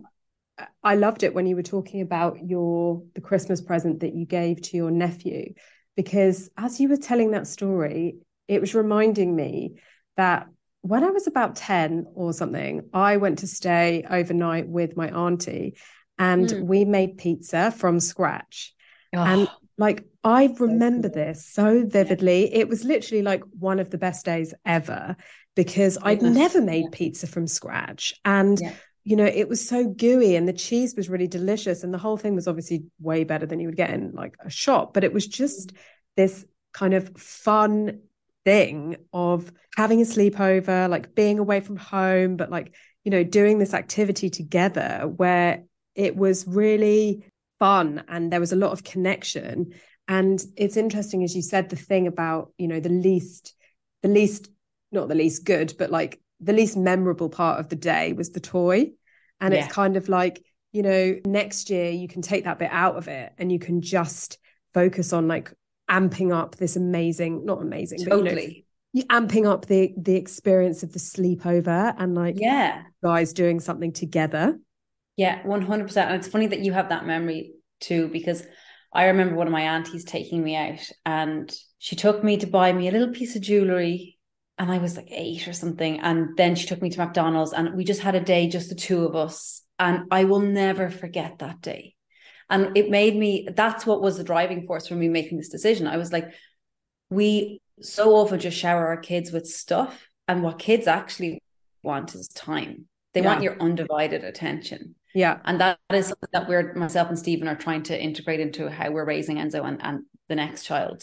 I 0.83 0.95
loved 0.95 1.23
it 1.23 1.35
when 1.35 1.47
you 1.47 1.57
were 1.57 1.63
talking 1.63 2.01
about 2.01 2.39
your 2.45 3.03
the 3.15 3.21
christmas 3.21 3.61
present 3.61 4.01
that 4.01 4.15
you 4.15 4.27
gave 4.27 4.61
to 4.61 4.77
your 4.77 4.91
nephew 4.91 5.53
because 5.97 6.51
as 6.57 6.81
you 6.81 6.89
were 6.89 6.97
telling 6.97 7.33
that 7.33 7.47
story 7.47 8.17
it 8.49 8.61
was 8.61 8.75
reminding 8.75 9.35
me 9.35 9.75
that 10.17 10.47
when 10.83 11.05
i 11.05 11.11
was 11.11 11.27
about 11.27 11.57
10 11.57 12.07
or 12.15 12.33
something 12.33 12.89
i 12.93 13.17
went 13.17 13.39
to 13.39 13.47
stay 13.47 14.05
overnight 14.09 14.69
with 14.69 14.97
my 14.97 15.09
auntie 15.09 15.77
and 16.19 16.49
mm. 16.49 16.63
we 16.65 16.85
made 16.85 17.19
pizza 17.19 17.71
from 17.71 18.01
scratch 18.01 18.75
oh. 19.15 19.19
and 19.19 19.49
like 19.79 20.05
I 20.23 20.55
remember 20.59 21.09
this 21.09 21.47
so 21.47 21.87
vividly. 21.87 22.55
It 22.55 22.69
was 22.69 22.85
literally 22.85 23.23
like 23.23 23.43
one 23.59 23.79
of 23.79 23.89
the 23.89 23.97
best 23.97 24.27
days 24.27 24.53
ever 24.67 25.17
because 25.57 25.97
I'd 26.03 26.23
never 26.23 26.61
made 26.61 26.85
yeah. 26.85 26.91
pizza 26.93 27.27
from 27.27 27.47
scratch. 27.47 28.15
And 28.25 28.59
yeah. 28.61 28.75
You 29.11 29.17
know, 29.17 29.25
it 29.25 29.49
was 29.49 29.67
so 29.67 29.89
gooey 29.89 30.37
and 30.37 30.47
the 30.47 30.53
cheese 30.53 30.95
was 30.95 31.11
really 31.11 31.27
delicious. 31.27 31.83
And 31.83 31.93
the 31.93 31.99
whole 31.99 32.17
thing 32.17 32.37
was 32.37 32.47
obviously 32.47 32.85
way 33.01 33.25
better 33.25 33.45
than 33.45 33.59
you 33.59 33.67
would 33.67 33.77
get 33.77 33.91
in 33.91 34.13
like 34.13 34.37
a 34.39 34.49
shop. 34.49 34.95
But 34.95 35.03
it 35.03 35.13
was 35.13 35.27
just 35.27 35.71
mm-hmm. 35.71 35.83
this 36.17 36.47
kind 36.73 36.95
of 36.95 37.19
fun 37.19 38.03
thing 38.45 38.99
of 39.13 39.51
having 39.77 40.01
a 40.01 40.05
sleepover, 40.05 40.89
like 40.89 41.17
being 41.17 41.41
away 41.41 41.59
from 41.59 41.77
home, 41.77 42.37
but 42.37 42.53
like, 42.53 42.73
you 43.03 43.11
know, 43.11 43.25
doing 43.25 43.59
this 43.59 43.75
activity 43.75 44.31
together 44.31 45.13
where 45.17 45.65
it 45.97 46.15
was 46.15 46.47
really 46.47 47.25
fun 47.59 48.05
and 48.07 48.33
there 48.33 48.39
was 48.39 48.53
a 48.53 48.57
lot 48.57 48.71
of 48.71 48.85
connection. 48.85 49.75
And 50.07 50.41
it's 50.57 50.77
interesting, 50.77 51.25
as 51.25 51.35
you 51.35 51.43
said, 51.43 51.69
the 51.69 51.75
thing 51.75 52.07
about, 52.07 52.53
you 52.59 52.69
know, 52.69 52.79
the 52.79 52.91
least, 52.91 53.55
the 54.03 54.09
least 54.09 54.51
not 54.93 55.09
the 55.09 55.17
least 55.17 55.45
good, 55.45 55.75
but 55.81 55.91
like 55.91 56.21
the 56.41 56.53
least 56.53 56.77
memorable 56.77 57.29
part 57.29 57.59
of 57.59 57.69
the 57.69 57.77
day 57.77 58.13
was 58.13 58.31
the 58.31 58.41
toy. 58.41 58.93
And 59.41 59.55
yeah. 59.55 59.65
it's 59.65 59.73
kind 59.73 59.97
of 59.97 60.09
like, 60.09 60.45
you 60.73 60.83
know, 60.83 61.17
next 61.25 61.71
year 61.71 61.91
you 61.91 62.09
can 62.09 62.23
take 62.23 62.45
that 62.45 62.59
bit 62.59 62.71
out 62.71 62.97
of 62.97 63.09
it 63.09 63.33
and 63.39 63.51
you 63.51 63.59
can 63.59 63.81
just 63.81 64.39
focus 64.75 65.13
on 65.13 65.29
like 65.29 65.53
amping 65.91 66.33
up 66.33 66.57
this 66.57 66.77
amazing, 66.77 67.45
not 67.45 67.61
amazing, 67.61 68.05
totally. 68.05 68.35
but 68.35 68.71
you 68.93 69.05
know, 69.09 69.17
amping 69.17 69.47
up 69.47 69.67
the 69.67 69.93
the 69.97 70.17
experience 70.17 70.83
of 70.83 70.93
the 70.93 70.99
sleepover 70.99 71.95
and 71.99 72.15
like 72.15 72.39
yeah 72.39 72.83
guys 73.03 73.33
doing 73.33 73.61
something 73.61 73.93
together 73.93 74.59
yeah 75.17 75.43
100% 75.43 75.97
and 75.97 76.17
it's 76.17 76.29
funny 76.29 76.47
that 76.47 76.61
you 76.61 76.73
have 76.73 76.89
that 76.89 77.07
memory 77.07 77.53
too 77.81 78.09
because 78.09 78.43
i 78.93 79.07
remember 79.07 79.35
one 79.35 79.47
of 79.47 79.53
my 79.53 79.63
aunties 79.63 80.05
taking 80.05 80.43
me 80.43 80.57
out 80.57 80.81
and 81.07 81.55
she 81.79 81.97
took 81.97 82.25
me 82.25 82.37
to 82.37 82.47
buy 82.47 82.73
me 82.73 82.89
a 82.89 82.93
little 82.93 83.13
piece 83.13 83.37
of 83.37 83.43
jewelry 83.43 84.19
and 84.61 84.71
I 84.71 84.77
was 84.77 84.95
like 84.95 85.09
eight 85.11 85.49
or 85.49 85.55
something. 85.55 86.01
And 86.01 86.37
then 86.37 86.55
she 86.55 86.67
took 86.67 86.83
me 86.83 86.91
to 86.91 86.99
McDonald's 86.99 87.55
and 87.55 87.75
we 87.75 87.83
just 87.83 88.03
had 88.03 88.15
a 88.15 88.21
day, 88.21 88.47
just 88.47 88.69
the 88.69 88.75
two 88.75 89.07
of 89.07 89.17
us. 89.17 89.63
And 89.79 90.05
I 90.11 90.25
will 90.25 90.41
never 90.41 90.91
forget 90.91 91.39
that 91.39 91.63
day. 91.63 91.95
And 92.51 92.77
it 92.77 92.91
made 92.91 93.17
me, 93.17 93.49
that's 93.51 93.87
what 93.87 94.03
was 94.03 94.19
the 94.19 94.25
driving 94.25 94.67
force 94.67 94.87
for 94.87 94.95
me 94.95 95.09
making 95.09 95.39
this 95.39 95.49
decision. 95.49 95.87
I 95.87 95.97
was 95.97 96.13
like, 96.13 96.35
we 97.09 97.63
so 97.81 98.15
often 98.15 98.39
just 98.39 98.59
shower 98.59 98.87
our 98.89 98.99
kids 98.99 99.33
with 99.33 99.47
stuff. 99.47 100.07
And 100.29 100.43
what 100.43 100.59
kids 100.59 100.87
actually 100.87 101.43
want 101.83 102.15
is 102.15 102.29
time. 102.29 102.85
They 103.15 103.23
yeah. 103.23 103.29
want 103.29 103.43
your 103.43 103.57
undivided 103.63 104.25
attention. 104.25 104.95
Yeah. 105.15 105.39
And 105.47 105.59
that 105.63 105.79
is 105.91 106.09
something 106.09 106.29
that 106.35 106.51
we're, 106.51 106.75
myself 106.75 107.09
and 107.09 107.19
Stephen 107.19 107.49
are 107.49 107.57
trying 107.57 107.85
to 107.85 107.99
integrate 107.99 108.41
into 108.41 108.69
how 108.69 108.91
we're 108.91 109.07
raising 109.07 109.39
Enzo 109.39 109.67
and, 109.67 109.83
and 109.83 110.03
the 110.29 110.37
next 110.37 110.65
child 110.65 111.03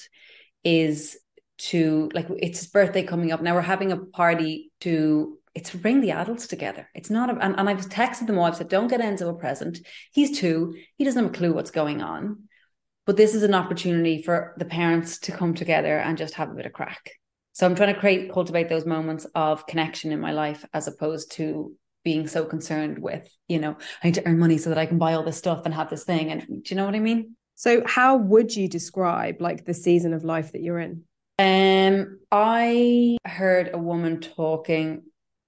is 0.64 1.18
to 1.58 2.10
like 2.14 2.28
it's 2.38 2.60
his 2.60 2.68
birthday 2.70 3.04
coming 3.04 3.32
up. 3.32 3.42
Now 3.42 3.56
we're 3.56 3.62
having 3.62 3.92
a 3.92 3.98
party 3.98 4.72
to 4.82 5.38
it's 5.56 5.72
bring 5.72 6.02
the 6.02 6.12
adults 6.12 6.46
together. 6.46 6.88
It's 6.94 7.10
not 7.10 7.32
a, 7.32 7.44
and, 7.44 7.58
and 7.58 7.68
I've 7.68 7.90
texted 7.90 8.28
them 8.28 8.38
all. 8.38 8.46
I've 8.46 8.56
said, 8.56 8.70
don't 8.70 8.90
get 8.90 9.02
Enzo 9.02 9.30
a 9.30 9.34
present. 9.34 9.80
He's 10.12 10.38
two. 10.40 10.76
He 10.98 11.04
doesn't 11.04 11.24
have 11.24 11.34
a 11.34 11.36
clue 11.36 11.52
what's 11.52 11.72
going 11.72 12.04
on. 12.04 12.44
But 13.08 13.18
this 13.18 13.34
is 13.34 13.42
an 13.42 13.56
opportunity 13.56 14.22
for 14.22 14.54
the 14.60 14.66
parents 14.66 15.18
to 15.20 15.32
come 15.32 15.56
together 15.56 15.98
and 15.98 16.16
just 16.16 16.36
have 16.36 16.52
a 16.52 16.54
bit 16.54 16.68
of 16.68 16.74
crack. 16.74 17.10
So 17.54 17.66
I'm 17.66 17.74
trying 17.74 17.96
to 17.96 18.00
create, 18.00 18.32
cultivate 18.32 18.70
those 18.70 18.86
moments 18.86 19.26
of 19.34 19.66
connection 19.66 20.12
in 20.12 20.20
my 20.20 20.32
life 20.32 20.64
as 20.74 20.88
opposed 20.88 21.32
to 21.34 21.74
being 22.04 22.28
so 22.28 22.46
concerned 22.46 23.00
with, 23.00 23.28
you 23.48 23.58
know, 23.58 23.78
I 24.04 24.08
need 24.08 24.14
to 24.14 24.28
earn 24.28 24.38
money 24.38 24.60
so 24.60 24.70
that 24.70 24.78
I 24.78 24.86
can 24.86 25.00
buy 25.00 25.14
all 25.14 25.24
this 25.24 25.38
stuff 25.38 25.64
and 25.66 25.74
have 25.74 25.90
this 25.90 26.04
thing. 26.04 26.32
And 26.32 26.42
do 26.46 26.62
you 26.66 26.76
know 26.76 26.86
what 26.86 26.94
I 26.94 27.00
mean? 27.00 27.36
So 27.56 27.82
how 27.84 28.18
would 28.18 28.56
you 28.56 28.68
describe 28.68 29.42
like 29.42 29.66
the 29.66 29.74
season 29.74 30.14
of 30.14 30.24
life 30.24 30.52
that 30.52 30.62
you're 30.62 30.78
in? 30.78 31.06
Um, 31.40 32.20
I 32.32 33.18
heard 33.26 33.70
a 33.74 33.78
woman 33.78 34.22
talking 34.22 35.04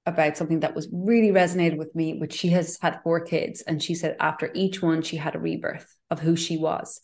about 0.06 0.38
something 0.38 0.62
that 0.62 0.76
was 0.76 0.88
really 0.92 1.30
resonated 1.30 1.78
with 1.78 1.96
me, 1.96 2.18
which 2.20 2.34
she 2.34 2.50
has 2.50 2.78
had 2.82 3.02
four 3.04 3.22
kids, 3.22 3.62
and 3.62 3.82
she 3.82 3.96
said 3.96 4.16
after 4.20 4.52
each 4.54 4.82
one 4.82 5.02
she 5.02 5.18
had 5.18 5.36
a 5.36 5.40
rebirth 5.40 5.96
of 6.10 6.20
who 6.20 6.36
she 6.36 6.58
was, 6.58 7.02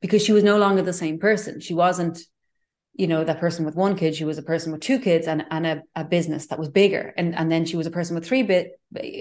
because 0.00 0.24
she 0.24 0.32
was 0.32 0.44
no 0.44 0.58
longer 0.58 0.82
the 0.82 0.92
same 0.92 1.18
person. 1.18 1.60
She 1.60 1.74
wasn't 1.74 2.18
you 2.98 3.06
know 3.06 3.24
that 3.24 3.38
person 3.38 3.64
with 3.64 3.76
one 3.76 3.96
kid 3.96 4.14
she 4.14 4.24
was 4.24 4.36
a 4.36 4.42
person 4.42 4.72
with 4.72 4.80
two 4.82 4.98
kids 4.98 5.26
and, 5.26 5.46
and 5.50 5.66
a, 5.66 5.82
a 5.94 6.04
business 6.04 6.48
that 6.48 6.58
was 6.58 6.68
bigger 6.68 7.14
and, 7.16 7.34
and 7.34 7.50
then 7.50 7.64
she 7.64 7.76
was 7.76 7.86
a 7.86 7.90
person 7.90 8.14
with 8.14 8.26
three 8.26 8.42
bit 8.42 8.72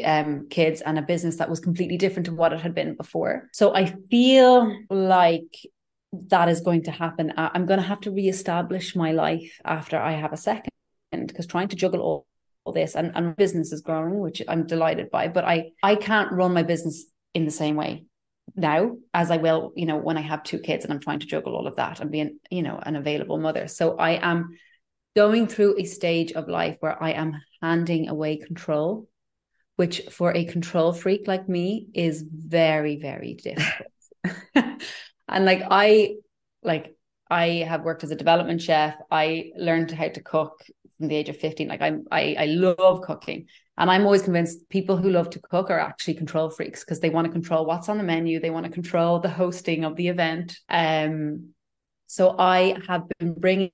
um, 0.04 0.48
kids 0.50 0.82
and 0.82 0.98
a 0.98 1.02
business 1.04 1.38
that 1.38 1.50
was 1.50 1.60
completely 1.60 1.96
different 1.96 2.26
to 2.26 2.34
what 2.34 2.52
it 2.52 2.60
had 2.60 2.74
been 2.74 2.96
before 2.96 3.48
so 3.54 3.74
i 3.74 3.86
feel 4.10 4.76
like 4.90 5.56
that 6.14 6.50
is 6.50 6.62
going 6.62 6.84
to 6.84 6.92
happen 6.92 7.34
i'm 7.38 7.66
going 7.66 7.80
to 7.80 7.86
have 7.86 8.00
to 8.00 8.12
reestablish 8.12 8.96
my 8.96 9.12
life 9.12 9.60
after 9.66 9.98
i 9.98 10.12
have 10.12 10.34
a 10.34 10.38
second 10.38 10.72
because 11.12 11.46
trying 11.46 11.68
to 11.68 11.76
juggle 11.76 12.02
all, 12.02 12.28
all 12.64 12.74
this 12.74 12.96
and, 12.96 13.12
and 13.16 13.36
business 13.36 13.72
is 13.72 13.82
growing 13.82 14.20
which 14.20 14.42
i'm 14.48 14.66
delighted 14.66 15.10
by 15.12 15.28
but 15.28 15.44
i 15.44 15.72
i 15.84 15.96
can't 15.96 16.32
run 16.32 16.54
my 16.54 16.64
business 16.64 17.06
in 17.34 17.46
the 17.46 17.52
same 17.52 17.76
way 17.76 18.06
now 18.56 18.98
as 19.14 19.32
I 19.32 19.38
will, 19.38 19.74
you 19.76 19.86
know, 19.86 19.98
when 19.98 20.18
I 20.18 20.22
have 20.22 20.44
two 20.44 20.60
kids 20.60 20.84
and 20.84 20.94
I'm 20.94 21.00
trying 21.00 21.20
to 21.20 21.28
juggle 21.28 21.56
all 21.56 21.68
of 21.68 21.76
that 21.76 22.00
and 22.00 22.12
being, 22.12 22.40
you 22.50 22.64
know, 22.64 22.80
an 22.82 22.96
available 22.96 23.38
mother. 23.38 23.68
So 23.68 23.98
I 23.98 24.12
am 24.12 24.58
going 25.16 25.48
through 25.48 25.80
a 25.80 25.86
stage 25.86 26.32
of 26.34 26.48
life 26.48 26.78
where 26.80 27.02
I 27.02 27.12
am 27.12 27.34
handing 27.62 28.08
away 28.08 28.38
control, 28.38 29.08
which 29.76 30.02
for 30.12 30.36
a 30.36 30.46
control 30.46 30.94
freak 30.94 31.28
like 31.28 31.50
me 31.50 31.88
is 31.94 32.24
very, 32.24 32.98
very 32.98 33.36
difficult. 33.36 33.92
and 35.28 35.46
like 35.46 35.64
I 35.70 36.16
like 36.64 36.96
I 37.30 37.66
have 37.68 37.84
worked 37.84 38.04
as 38.04 38.12
a 38.12 38.16
development 38.16 38.62
chef. 38.62 38.96
I 39.12 39.52
learned 39.58 39.92
how 39.92 40.08
to 40.08 40.24
cook 40.24 40.64
from 40.98 41.08
the 41.08 41.16
age 41.16 41.30
of 41.30 41.38
15. 41.38 41.68
Like 41.68 41.82
I'm 41.82 42.06
I 42.12 42.36
I 42.40 42.46
love 42.46 43.02
cooking. 43.02 43.48
And 43.80 43.92
I'm 43.92 44.06
always 44.06 44.24
convinced 44.24 44.68
people 44.70 44.98
who 44.98 45.12
love 45.12 45.30
to 45.32 45.40
cook 45.40 45.70
are 45.70 45.80
actually 45.80 46.16
control 46.16 46.50
freaks 46.50 46.84
because 46.84 47.00
they 47.00 47.12
want 47.12 47.26
to 47.26 47.32
control 47.32 47.66
what's 47.66 47.90
on 47.90 48.00
the 48.00 48.04
menu. 48.04 48.40
They 48.40 48.50
want 48.50 48.66
to 48.66 48.72
control 48.72 49.20
the 49.20 49.30
hosting 49.30 49.84
of 49.84 49.96
the 49.96 50.08
event. 50.08 50.58
Um, 50.68 51.54
so 52.08 52.36
I 52.40 52.78
have 52.88 53.04
been 53.20 53.34
bringing 53.34 53.72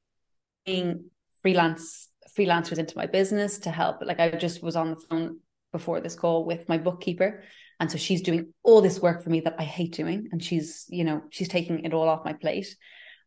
freelance 1.41 2.09
freelancers 2.37 2.79
into 2.79 2.97
my 2.97 3.05
business 3.05 3.59
to 3.59 3.71
help. 3.71 4.01
Like 4.01 4.19
I 4.19 4.31
just 4.31 4.63
was 4.63 4.75
on 4.75 4.89
the 4.89 4.95
phone 4.95 5.39
before 5.71 6.01
this 6.01 6.15
call 6.15 6.45
with 6.45 6.67
my 6.67 6.77
bookkeeper. 6.77 7.43
And 7.83 7.91
so 7.91 7.97
she's 7.97 8.21
doing 8.21 8.53
all 8.63 8.79
this 8.79 9.01
work 9.01 9.25
for 9.25 9.29
me 9.29 9.41
that 9.41 9.55
I 9.59 9.63
hate 9.63 9.91
doing. 9.91 10.29
And 10.31 10.41
she's, 10.41 10.85
you 10.87 11.03
know, 11.03 11.23
she's 11.31 11.49
taking 11.49 11.83
it 11.83 11.93
all 11.93 12.07
off 12.07 12.23
my 12.23 12.31
plate. 12.31 12.73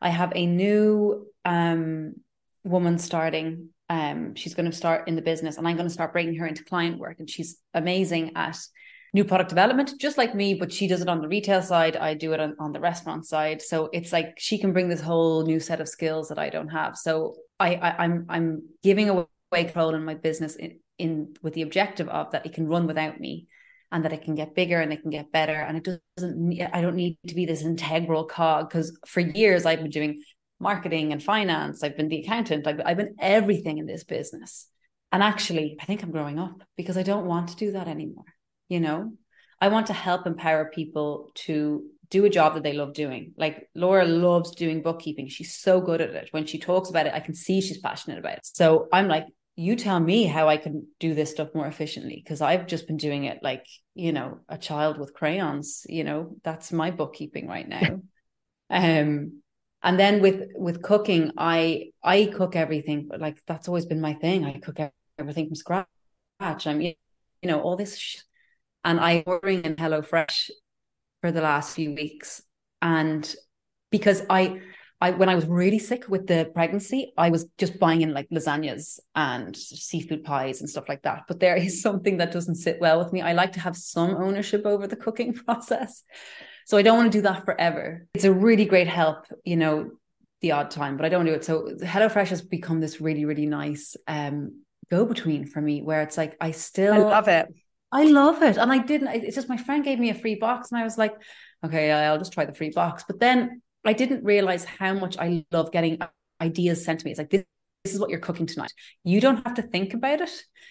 I 0.00 0.08
have 0.08 0.32
a 0.34 0.46
new 0.46 1.26
um, 1.44 2.14
woman 2.64 2.96
starting 2.96 3.68
um, 3.90 4.34
she's 4.34 4.54
going 4.54 4.70
to 4.70 4.74
start 4.74 5.08
in 5.08 5.14
the 5.14 5.20
business 5.20 5.58
and 5.58 5.68
I'm 5.68 5.76
going 5.76 5.88
to 5.88 5.92
start 5.92 6.14
bringing 6.14 6.36
her 6.36 6.46
into 6.46 6.64
client 6.64 6.98
work. 6.98 7.16
And 7.18 7.28
she's 7.28 7.58
amazing 7.74 8.32
at 8.34 8.58
new 9.12 9.24
product 9.24 9.50
development, 9.50 9.92
just 10.00 10.16
like 10.16 10.34
me, 10.34 10.54
but 10.54 10.72
she 10.72 10.88
does 10.88 11.02
it 11.02 11.08
on 11.08 11.20
the 11.20 11.28
retail 11.28 11.60
side. 11.60 11.94
I 11.94 12.14
do 12.14 12.32
it 12.32 12.40
on, 12.40 12.56
on 12.58 12.72
the 12.72 12.80
restaurant 12.80 13.26
side. 13.26 13.60
So 13.60 13.90
it's 13.92 14.10
like 14.10 14.36
she 14.38 14.56
can 14.56 14.72
bring 14.72 14.88
this 14.88 15.02
whole 15.02 15.44
new 15.44 15.60
set 15.60 15.82
of 15.82 15.88
skills 15.88 16.30
that 16.30 16.38
I 16.38 16.48
don't 16.48 16.68
have. 16.68 16.96
So 16.96 17.36
I, 17.60 17.74
I 17.74 17.88
am 17.90 17.96
I'm, 17.98 18.26
I'm 18.30 18.62
giving 18.82 19.10
away 19.10 19.26
control 19.52 19.94
in 19.94 20.02
my 20.02 20.14
business 20.14 20.56
in, 20.56 20.80
in 20.98 21.34
with 21.42 21.52
the 21.52 21.62
objective 21.62 22.08
of 22.08 22.30
that 22.30 22.46
it 22.46 22.54
can 22.54 22.66
run 22.66 22.86
without 22.86 23.20
me 23.20 23.48
and 23.92 24.04
that 24.04 24.12
it 24.12 24.22
can 24.22 24.34
get 24.34 24.54
bigger 24.54 24.80
and 24.80 24.92
it 24.92 25.00
can 25.02 25.10
get 25.10 25.30
better 25.32 25.54
and 25.54 25.76
it 25.76 25.98
doesn't 26.16 26.60
i 26.72 26.80
don't 26.80 26.96
need 26.96 27.16
to 27.26 27.34
be 27.34 27.46
this 27.46 27.62
integral 27.62 28.24
cog 28.24 28.68
because 28.68 28.98
for 29.06 29.20
years 29.20 29.64
i've 29.64 29.80
been 29.80 29.90
doing 29.90 30.20
marketing 30.58 31.12
and 31.12 31.22
finance. 31.22 31.82
I've 31.82 31.96
been 31.96 32.08
the 32.08 32.20
accountant. 32.20 32.66
I've, 32.66 32.80
I've 32.84 32.96
been 32.96 33.16
everything 33.18 33.78
in 33.78 33.86
this 33.86 34.04
business. 34.04 34.66
And 35.12 35.22
actually, 35.22 35.76
I 35.80 35.84
think 35.84 36.02
I'm 36.02 36.10
growing 36.10 36.38
up 36.38 36.62
because 36.76 36.96
I 36.96 37.02
don't 37.02 37.26
want 37.26 37.48
to 37.48 37.56
do 37.56 37.72
that 37.72 37.88
anymore. 37.88 38.24
You 38.68 38.80
know, 38.80 39.12
I 39.60 39.68
want 39.68 39.86
to 39.88 39.92
help 39.92 40.26
empower 40.26 40.70
people 40.70 41.30
to 41.46 41.84
do 42.10 42.24
a 42.24 42.30
job 42.30 42.54
that 42.54 42.62
they 42.62 42.72
love 42.72 42.92
doing. 42.92 43.32
Like 43.36 43.68
Laura 43.74 44.04
loves 44.04 44.54
doing 44.54 44.82
bookkeeping. 44.82 45.28
She's 45.28 45.56
so 45.56 45.80
good 45.80 46.00
at 46.00 46.10
it. 46.10 46.28
When 46.32 46.46
she 46.46 46.58
talks 46.58 46.90
about 46.90 47.06
it, 47.06 47.14
I 47.14 47.20
can 47.20 47.34
see 47.34 47.60
she's 47.60 47.78
passionate 47.78 48.18
about 48.18 48.38
it. 48.38 48.46
So 48.46 48.88
I'm 48.92 49.08
like, 49.08 49.26
you 49.56 49.74
tell 49.74 49.98
me 49.98 50.24
how 50.24 50.48
I 50.48 50.58
can 50.58 50.86
do 51.00 51.14
this 51.14 51.30
stuff 51.30 51.48
more 51.54 51.66
efficiently 51.66 52.20
because 52.22 52.42
I've 52.42 52.66
just 52.66 52.86
been 52.86 52.98
doing 52.98 53.24
it 53.24 53.38
like, 53.42 53.64
you 53.94 54.12
know, 54.12 54.40
a 54.50 54.58
child 54.58 54.98
with 54.98 55.14
crayons, 55.14 55.86
you 55.88 56.04
know, 56.04 56.36
that's 56.44 56.72
my 56.72 56.90
bookkeeping 56.90 57.48
right 57.48 57.66
now. 57.68 58.00
um 58.70 59.40
and 59.82 60.00
then 60.00 60.20
with 60.20 60.42
with 60.56 60.82
cooking 60.82 61.30
i 61.38 61.84
i 62.02 62.24
cook 62.24 62.56
everything 62.56 63.06
but 63.08 63.20
like 63.20 63.38
that's 63.46 63.68
always 63.68 63.86
been 63.86 64.00
my 64.00 64.14
thing. 64.14 64.44
I 64.44 64.58
cook 64.58 64.78
everything 65.18 65.46
from 65.46 65.54
scratch. 65.54 65.86
I'm 66.40 66.80
you 66.80 66.94
know 67.44 67.60
all 67.60 67.76
this 67.76 67.96
sh- 67.96 68.18
and 68.84 69.00
i 69.00 69.22
ordering 69.26 69.62
in 69.64 69.76
hello 69.78 70.02
fresh 70.02 70.50
for 71.22 71.32
the 71.32 71.40
last 71.40 71.74
few 71.74 71.94
weeks. 71.94 72.42
And 72.82 73.34
because 73.90 74.22
i 74.28 74.60
I 75.00 75.10
when 75.10 75.28
I 75.28 75.34
was 75.34 75.46
really 75.46 75.78
sick 75.78 76.08
with 76.08 76.26
the 76.26 76.50
pregnancy, 76.54 77.12
I 77.18 77.30
was 77.30 77.46
just 77.58 77.78
buying 77.78 78.00
in 78.00 78.14
like 78.14 78.28
lasagnas 78.30 78.98
and 79.14 79.54
seafood 79.54 80.24
pies 80.24 80.60
and 80.60 80.70
stuff 80.70 80.88
like 80.88 81.02
that. 81.02 81.24
But 81.28 81.40
there 81.40 81.56
is 81.56 81.82
something 81.86 82.16
that 82.18 82.32
doesn't 82.32 82.56
sit 82.56 82.80
well 82.80 82.98
with 82.98 83.12
me. 83.12 83.20
I 83.20 83.32
like 83.34 83.52
to 83.52 83.60
have 83.60 83.76
some 83.76 84.10
ownership 84.16 84.64
over 84.64 84.86
the 84.86 84.96
cooking 84.96 85.32
process. 85.46 86.02
So 86.66 86.76
I 86.76 86.82
don't 86.82 86.96
want 86.96 87.12
to 87.12 87.18
do 87.18 87.22
that 87.22 87.44
forever. 87.44 88.06
It's 88.14 88.24
a 88.24 88.32
really 88.32 88.64
great 88.64 88.88
help, 88.88 89.26
you 89.44 89.56
know, 89.56 89.90
the 90.40 90.52
odd 90.52 90.70
time, 90.70 90.96
but 90.96 91.06
I 91.06 91.08
don't 91.08 91.26
do 91.26 91.32
it. 91.32 91.44
So 91.44 91.70
HelloFresh 91.80 92.28
has 92.28 92.42
become 92.42 92.80
this 92.80 93.00
really, 93.00 93.24
really 93.24 93.46
nice 93.46 93.96
um 94.08 94.62
go 94.88 95.04
between 95.04 95.46
for 95.46 95.60
me 95.60 95.82
where 95.82 96.02
it's 96.02 96.16
like 96.16 96.36
I 96.40 96.52
still 96.52 96.94
I 96.94 96.98
love 96.98 97.28
it. 97.28 97.48
I 97.92 98.04
love 98.04 98.42
it. 98.42 98.56
And 98.56 98.72
I 98.72 98.78
didn't, 98.78 99.08
it's 99.08 99.36
just 99.36 99.48
my 99.48 99.56
friend 99.56 99.84
gave 99.84 99.98
me 99.98 100.10
a 100.10 100.14
free 100.14 100.34
box 100.34 100.70
and 100.70 100.80
I 100.80 100.84
was 100.84 100.98
like, 100.98 101.14
okay, 101.64 101.92
I'll 101.92 102.18
just 102.18 102.32
try 102.32 102.44
the 102.44 102.54
free 102.54 102.70
box. 102.70 103.04
But 103.06 103.20
then 103.20 103.62
I 103.86 103.92
didn't 103.92 104.24
realize 104.24 104.64
how 104.64 104.94
much 104.94 105.16
I 105.18 105.44
love 105.52 105.72
getting 105.72 105.98
ideas 106.40 106.84
sent 106.84 107.00
to 107.00 107.04
me. 107.04 107.12
It's 107.12 107.18
like, 107.18 107.30
this, 107.30 107.44
this 107.84 107.94
is 107.94 108.00
what 108.00 108.10
you're 108.10 108.18
cooking 108.18 108.46
tonight. 108.46 108.72
You 109.04 109.20
don't 109.20 109.44
have 109.46 109.54
to 109.54 109.62
think 109.62 109.94
about 109.94 110.20
it. 110.20 110.30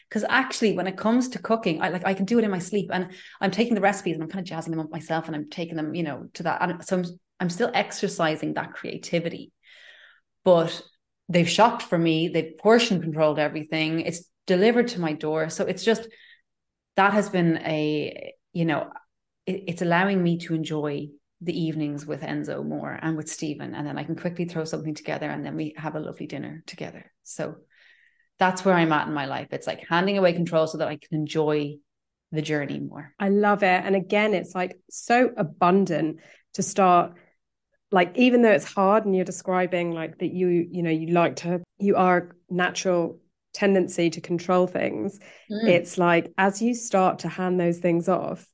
Because 0.09 0.25
actually, 0.29 0.73
when 0.73 0.85
it 0.85 0.97
comes 0.97 1.29
to 1.29 1.39
cooking, 1.39 1.81
I 1.81 1.89
like 1.89 2.05
I 2.05 2.13
can 2.13 2.25
do 2.25 2.37
it 2.37 2.43
in 2.43 2.51
my 2.51 2.59
sleep, 2.59 2.89
and 2.93 3.09
I'm 3.41 3.51
taking 3.51 3.73
the 3.73 3.81
recipes 3.81 4.15
and 4.15 4.23
I'm 4.23 4.29
kind 4.29 4.41
of 4.41 4.47
jazzing 4.47 4.71
them 4.71 4.79
up 4.79 4.91
myself, 4.91 5.27
and 5.27 5.35
I'm 5.35 5.49
taking 5.49 5.75
them, 5.75 5.95
you 5.95 6.03
know, 6.03 6.27
to 6.33 6.43
that. 6.43 6.61
And 6.61 6.85
so 6.85 6.97
I'm 6.97 7.05
I'm 7.39 7.49
still 7.49 7.71
exercising 7.73 8.53
that 8.53 8.73
creativity, 8.73 9.51
but 10.43 10.81
they've 11.27 11.49
shopped 11.49 11.81
for 11.83 11.97
me. 11.97 12.27
They've 12.27 12.57
portion 12.57 13.01
controlled 13.01 13.39
everything. 13.39 14.01
It's 14.01 14.29
delivered 14.45 14.89
to 14.89 15.01
my 15.01 15.13
door, 15.13 15.49
so 15.49 15.65
it's 15.65 15.83
just 15.83 16.07
that 16.97 17.13
has 17.13 17.29
been 17.29 17.57
a 17.57 18.33
you 18.53 18.65
know, 18.65 18.91
it, 19.47 19.63
it's 19.67 19.81
allowing 19.81 20.21
me 20.21 20.37
to 20.39 20.53
enjoy 20.53 21.07
the 21.45 21.57
evenings 21.57 22.05
with 22.05 22.21
Enzo 22.21 22.65
more 22.65 22.97
and 23.01 23.15
with 23.15 23.29
Stephen. 23.29 23.73
And 23.75 23.87
then 23.87 23.97
I 23.97 24.03
can 24.03 24.15
quickly 24.15 24.45
throw 24.45 24.65
something 24.65 24.95
together 24.95 25.29
and 25.29 25.45
then 25.45 25.55
we 25.55 25.73
have 25.77 25.95
a 25.95 25.99
lovely 25.99 26.27
dinner 26.27 26.63
together. 26.65 27.11
So 27.23 27.55
that's 28.39 28.65
where 28.65 28.75
I'm 28.75 28.91
at 28.91 29.07
in 29.07 29.13
my 29.13 29.25
life. 29.25 29.49
It's 29.51 29.67
like 29.67 29.87
handing 29.87 30.17
away 30.17 30.33
control 30.33 30.67
so 30.67 30.79
that 30.79 30.87
I 30.87 30.97
can 30.97 31.17
enjoy 31.17 31.75
the 32.31 32.41
journey 32.41 32.79
more. 32.79 33.13
I 33.19 33.29
love 33.29 33.63
it. 33.63 33.81
And 33.85 33.95
again, 33.95 34.33
it's 34.33 34.55
like 34.55 34.77
so 34.89 35.31
abundant 35.37 36.19
to 36.53 36.63
start 36.63 37.13
like 37.91 38.11
even 38.17 38.41
though 38.41 38.51
it's 38.51 38.65
hard 38.65 39.05
and 39.05 39.15
you're 39.15 39.25
describing 39.25 39.91
like 39.91 40.17
that 40.17 40.33
you 40.33 40.47
you 40.47 40.83
know 40.83 40.89
you 40.89 41.07
like 41.07 41.35
to 41.35 41.61
you 41.77 41.95
are 41.95 42.35
natural 42.49 43.19
tendency 43.53 44.09
to 44.09 44.19
control 44.19 44.67
things 44.67 45.19
mm. 45.49 45.67
it's 45.67 45.97
like 45.97 46.31
as 46.37 46.61
you 46.61 46.73
start 46.73 47.19
to 47.19 47.29
hand 47.29 47.59
those 47.59 47.77
things 47.77 48.09
off 48.09 48.45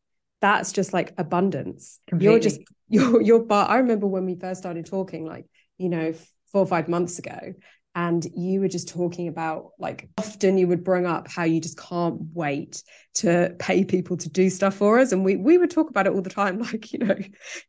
that's 0.41 0.71
just 0.71 0.93
like 0.93 1.13
abundance 1.17 1.99
Completely. 2.07 2.33
you're 2.33 2.39
just 2.39 2.59
you're 2.89 3.21
you're 3.21 3.43
but 3.43 3.69
i 3.69 3.77
remember 3.77 4.07
when 4.07 4.25
we 4.25 4.35
first 4.35 4.59
started 4.59 4.85
talking 4.85 5.25
like 5.25 5.45
you 5.77 5.89
know 5.89 6.13
four 6.51 6.61
or 6.61 6.67
five 6.67 6.89
months 6.89 7.19
ago 7.19 7.53
and 7.93 8.25
you 8.35 8.61
were 8.61 8.67
just 8.67 8.87
talking 8.87 9.27
about 9.27 9.71
like 9.77 10.09
often 10.17 10.57
you 10.57 10.67
would 10.67 10.83
bring 10.83 11.05
up 11.05 11.29
how 11.29 11.43
you 11.43 11.59
just 11.59 11.77
can't 11.77 12.19
wait 12.33 12.83
to 13.13 13.53
pay 13.59 13.83
people 13.83 14.15
to 14.15 14.29
do 14.29 14.49
stuff 14.49 14.75
for 14.75 14.99
us 14.99 15.11
and 15.11 15.25
we 15.25 15.35
we 15.35 15.57
would 15.57 15.71
talk 15.71 15.89
about 15.89 16.07
it 16.07 16.13
all 16.13 16.21
the 16.21 16.29
time 16.29 16.59
like 16.71 16.93
you 16.93 16.99
know 16.99 17.17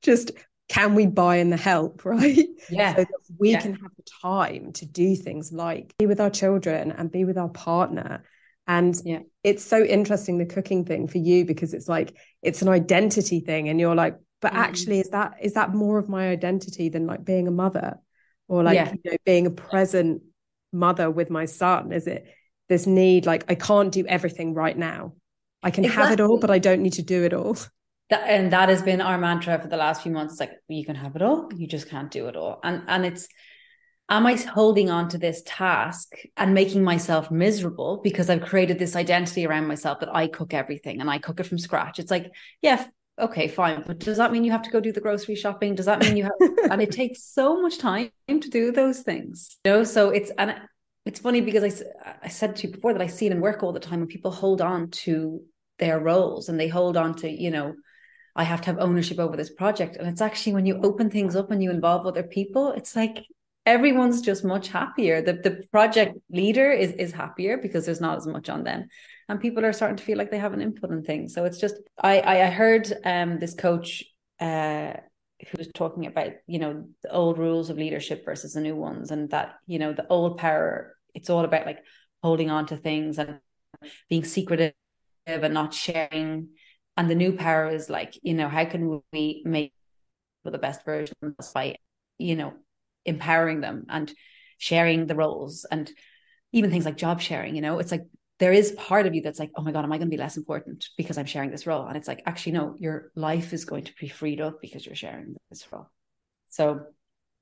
just 0.02 0.32
can 0.68 0.94
we 0.94 1.06
buy 1.06 1.36
in 1.36 1.50
the 1.50 1.56
help 1.56 2.04
right 2.04 2.46
yeah 2.70 2.94
so 2.94 3.02
that 3.02 3.08
we 3.38 3.50
yeah. 3.52 3.60
can 3.60 3.72
have 3.74 3.90
the 3.96 4.04
time 4.22 4.72
to 4.72 4.86
do 4.86 5.16
things 5.16 5.52
like 5.52 5.94
be 5.98 6.06
with 6.06 6.20
our 6.20 6.30
children 6.30 6.92
and 6.92 7.10
be 7.10 7.24
with 7.24 7.38
our 7.38 7.48
partner 7.48 8.24
and 8.68 9.00
yeah. 9.04 9.18
it's 9.42 9.64
so 9.64 9.82
interesting 9.82 10.38
the 10.38 10.46
cooking 10.46 10.84
thing 10.84 11.08
for 11.08 11.18
you 11.18 11.44
because 11.44 11.74
it's 11.74 11.88
like 11.88 12.16
it's 12.42 12.62
an 12.62 12.68
identity 12.68 13.40
thing 13.40 13.68
and 13.68 13.80
you're 13.80 13.94
like 13.94 14.18
but 14.40 14.52
mm. 14.52 14.56
actually 14.56 15.00
is 15.00 15.10
that 15.10 15.34
is 15.40 15.54
that 15.54 15.72
more 15.72 15.98
of 15.98 16.08
my 16.08 16.28
identity 16.28 16.88
than 16.88 17.06
like 17.06 17.24
being 17.24 17.48
a 17.48 17.50
mother 17.50 17.98
or 18.48 18.62
like 18.62 18.74
yeah. 18.74 18.92
you 18.92 19.10
know 19.10 19.16
being 19.24 19.46
a 19.46 19.50
present 19.50 20.22
mother 20.72 21.10
with 21.10 21.30
my 21.30 21.44
son 21.44 21.92
is 21.92 22.06
it 22.06 22.26
this 22.68 22.86
need 22.86 23.26
like 23.26 23.44
I 23.48 23.54
can't 23.54 23.92
do 23.92 24.06
everything 24.06 24.54
right 24.54 24.76
now 24.76 25.14
I 25.62 25.70
can 25.70 25.84
exactly. 25.84 26.04
have 26.04 26.12
it 26.12 26.20
all 26.20 26.38
but 26.38 26.50
I 26.50 26.58
don't 26.58 26.82
need 26.82 26.94
to 26.94 27.02
do 27.02 27.24
it 27.24 27.32
all 27.32 27.56
that, 28.10 28.24
and 28.26 28.52
that 28.52 28.68
has 28.68 28.82
been 28.82 29.00
our 29.00 29.18
mantra 29.18 29.58
for 29.58 29.68
the 29.68 29.76
last 29.76 30.02
few 30.02 30.12
months 30.12 30.40
like 30.40 30.52
you 30.68 30.84
can 30.84 30.96
have 30.96 31.16
it 31.16 31.22
all 31.22 31.48
you 31.54 31.66
just 31.66 31.88
can't 31.88 32.10
do 32.10 32.26
it 32.26 32.36
all 32.36 32.60
and 32.64 32.82
and 32.88 33.06
it's 33.06 33.28
am 34.08 34.26
I 34.26 34.34
holding 34.34 34.90
on 34.90 35.08
to 35.10 35.18
this 35.18 35.42
task 35.46 36.12
and 36.36 36.54
making 36.54 36.84
myself 36.84 37.30
miserable 37.30 38.00
because 38.02 38.28
I've 38.28 38.42
created 38.42 38.78
this 38.78 38.96
identity 38.96 39.46
around 39.46 39.68
myself 39.68 40.00
that 40.00 40.14
I 40.14 40.26
cook 40.26 40.54
everything 40.54 41.00
and 41.00 41.10
I 41.10 41.18
cook 41.18 41.40
it 41.40 41.46
from 41.46 41.58
scratch? 41.58 41.98
It's 41.98 42.10
like, 42.10 42.30
yeah, 42.60 42.86
okay, 43.18 43.48
fine. 43.48 43.84
But 43.86 44.00
does 44.00 44.18
that 44.18 44.32
mean 44.32 44.44
you 44.44 44.52
have 44.52 44.62
to 44.62 44.70
go 44.70 44.80
do 44.80 44.92
the 44.92 45.00
grocery 45.00 45.34
shopping? 45.34 45.74
Does 45.74 45.86
that 45.86 46.00
mean 46.00 46.16
you 46.16 46.24
have, 46.24 46.50
and 46.70 46.82
it 46.82 46.90
takes 46.90 47.24
so 47.24 47.62
much 47.62 47.78
time 47.78 48.10
to 48.28 48.50
do 48.50 48.72
those 48.72 49.00
things, 49.00 49.56
you 49.64 49.70
know? 49.70 49.84
So 49.84 50.10
it's, 50.10 50.30
and 50.36 50.56
it's 51.06 51.20
funny 51.20 51.40
because 51.40 51.82
I, 52.04 52.14
I 52.24 52.28
said 52.28 52.56
to 52.56 52.66
you 52.66 52.74
before 52.74 52.92
that 52.92 53.02
I 53.02 53.06
see 53.06 53.26
it 53.26 53.32
in 53.32 53.40
work 53.40 53.62
all 53.62 53.72
the 53.72 53.80
time 53.80 54.00
when 54.00 54.08
people 54.08 54.30
hold 54.30 54.60
on 54.60 54.90
to 54.90 55.42
their 55.78 55.98
roles 55.98 56.48
and 56.48 56.58
they 56.58 56.68
hold 56.68 56.96
on 56.96 57.14
to, 57.16 57.30
you 57.30 57.50
know, 57.50 57.74
I 58.34 58.44
have 58.44 58.60
to 58.62 58.66
have 58.66 58.78
ownership 58.78 59.18
over 59.18 59.36
this 59.36 59.50
project. 59.50 59.96
And 59.96 60.08
it's 60.08 60.20
actually 60.20 60.54
when 60.54 60.66
you 60.66 60.80
open 60.82 61.10
things 61.10 61.36
up 61.36 61.50
and 61.50 61.62
you 61.62 61.70
involve 61.70 62.06
other 62.06 62.22
people, 62.22 62.72
it's 62.72 62.96
like 62.96 63.24
everyone's 63.66 64.20
just 64.20 64.44
much 64.44 64.68
happier. 64.68 65.22
The 65.22 65.34
the 65.34 65.64
project 65.70 66.16
leader 66.30 66.70
is 66.70 66.92
is 66.92 67.12
happier 67.12 67.58
because 67.58 67.86
there's 67.86 68.00
not 68.00 68.16
as 68.16 68.26
much 68.26 68.48
on 68.48 68.64
them. 68.64 68.88
And 69.28 69.40
people 69.40 69.64
are 69.64 69.72
starting 69.72 69.96
to 69.96 70.02
feel 70.02 70.18
like 70.18 70.30
they 70.30 70.38
have 70.38 70.52
an 70.52 70.60
input 70.60 70.90
in 70.90 71.02
things. 71.02 71.34
So 71.34 71.44
it's 71.44 71.58
just 71.58 71.76
I 72.02 72.20
I, 72.20 72.50
heard 72.50 72.92
um 73.04 73.38
this 73.38 73.54
coach 73.54 74.04
uh 74.40 74.94
who 75.50 75.58
was 75.58 75.68
talking 75.74 76.06
about, 76.06 76.32
you 76.46 76.58
know, 76.60 76.86
the 77.02 77.10
old 77.10 77.38
rules 77.38 77.68
of 77.68 77.76
leadership 77.76 78.24
versus 78.24 78.52
the 78.52 78.60
new 78.60 78.76
ones, 78.76 79.10
and 79.10 79.30
that, 79.30 79.54
you 79.66 79.78
know, 79.78 79.92
the 79.92 80.06
old 80.08 80.38
power, 80.38 80.96
it's 81.14 81.30
all 81.30 81.44
about 81.44 81.66
like 81.66 81.80
holding 82.22 82.50
on 82.50 82.66
to 82.66 82.76
things 82.76 83.18
and 83.18 83.40
being 84.08 84.24
secretive 84.24 84.74
and 85.26 85.54
not 85.54 85.74
sharing 85.74 86.48
and 86.96 87.10
the 87.10 87.14
new 87.14 87.32
power 87.32 87.68
is 87.68 87.88
like 87.88 88.18
you 88.22 88.34
know 88.34 88.48
how 88.48 88.64
can 88.64 89.02
we 89.12 89.42
make 89.44 89.72
the 90.44 90.58
best 90.58 90.84
version 90.84 91.14
of 91.22 91.34
us 91.38 91.52
by 91.52 91.76
you 92.18 92.36
know 92.36 92.52
empowering 93.04 93.60
them 93.60 93.86
and 93.88 94.12
sharing 94.58 95.06
the 95.06 95.14
roles 95.14 95.64
and 95.70 95.90
even 96.52 96.70
things 96.70 96.84
like 96.84 96.96
job 96.96 97.20
sharing 97.20 97.54
you 97.54 97.62
know? 97.62 97.78
It's 97.78 97.92
like 97.92 98.04
there 98.38 98.52
is 98.52 98.72
part 98.72 99.06
of 99.06 99.14
you 99.14 99.22
that's 99.22 99.38
like 99.38 99.50
oh 99.56 99.62
my 99.62 99.70
god 99.72 99.84
am 99.84 99.92
i 99.92 99.98
going 99.98 100.08
to 100.08 100.16
be 100.16 100.20
less 100.20 100.36
important 100.36 100.88
because 100.96 101.16
i'm 101.16 101.26
sharing 101.26 101.50
this 101.50 101.66
role? 101.66 101.86
And 101.86 101.96
it's 101.96 102.08
like 102.08 102.22
actually 102.26 102.52
no 102.52 102.74
your 102.78 103.12
life 103.14 103.52
is 103.52 103.64
going 103.64 103.84
to 103.84 103.92
be 104.00 104.08
freed 104.08 104.40
up 104.40 104.60
because 104.60 104.84
you're 104.84 104.94
sharing 104.94 105.36
this 105.50 105.66
role. 105.72 105.88
So 106.48 106.80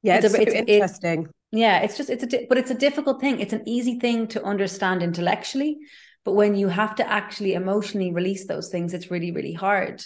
yeah 0.02 0.16
it's, 0.16 0.26
it's, 0.26 0.34
it's 0.34 0.70
interesting. 0.70 1.28
Yeah 1.52 1.80
it's 1.80 1.96
just 1.96 2.10
it's 2.10 2.24
a 2.24 2.46
but 2.48 2.58
it's 2.58 2.70
a 2.70 2.74
difficult 2.74 3.20
thing. 3.20 3.40
It's 3.40 3.52
an 3.52 3.62
easy 3.66 3.98
thing 3.98 4.28
to 4.28 4.44
understand 4.44 5.02
intellectually 5.02 5.78
but 6.24 6.34
when 6.34 6.54
you 6.54 6.68
have 6.68 6.94
to 6.96 7.10
actually 7.10 7.54
emotionally 7.54 8.12
release 8.12 8.46
those 8.46 8.68
things, 8.68 8.92
it's 8.92 9.10
really, 9.10 9.32
really 9.32 9.52
hard. 9.52 10.02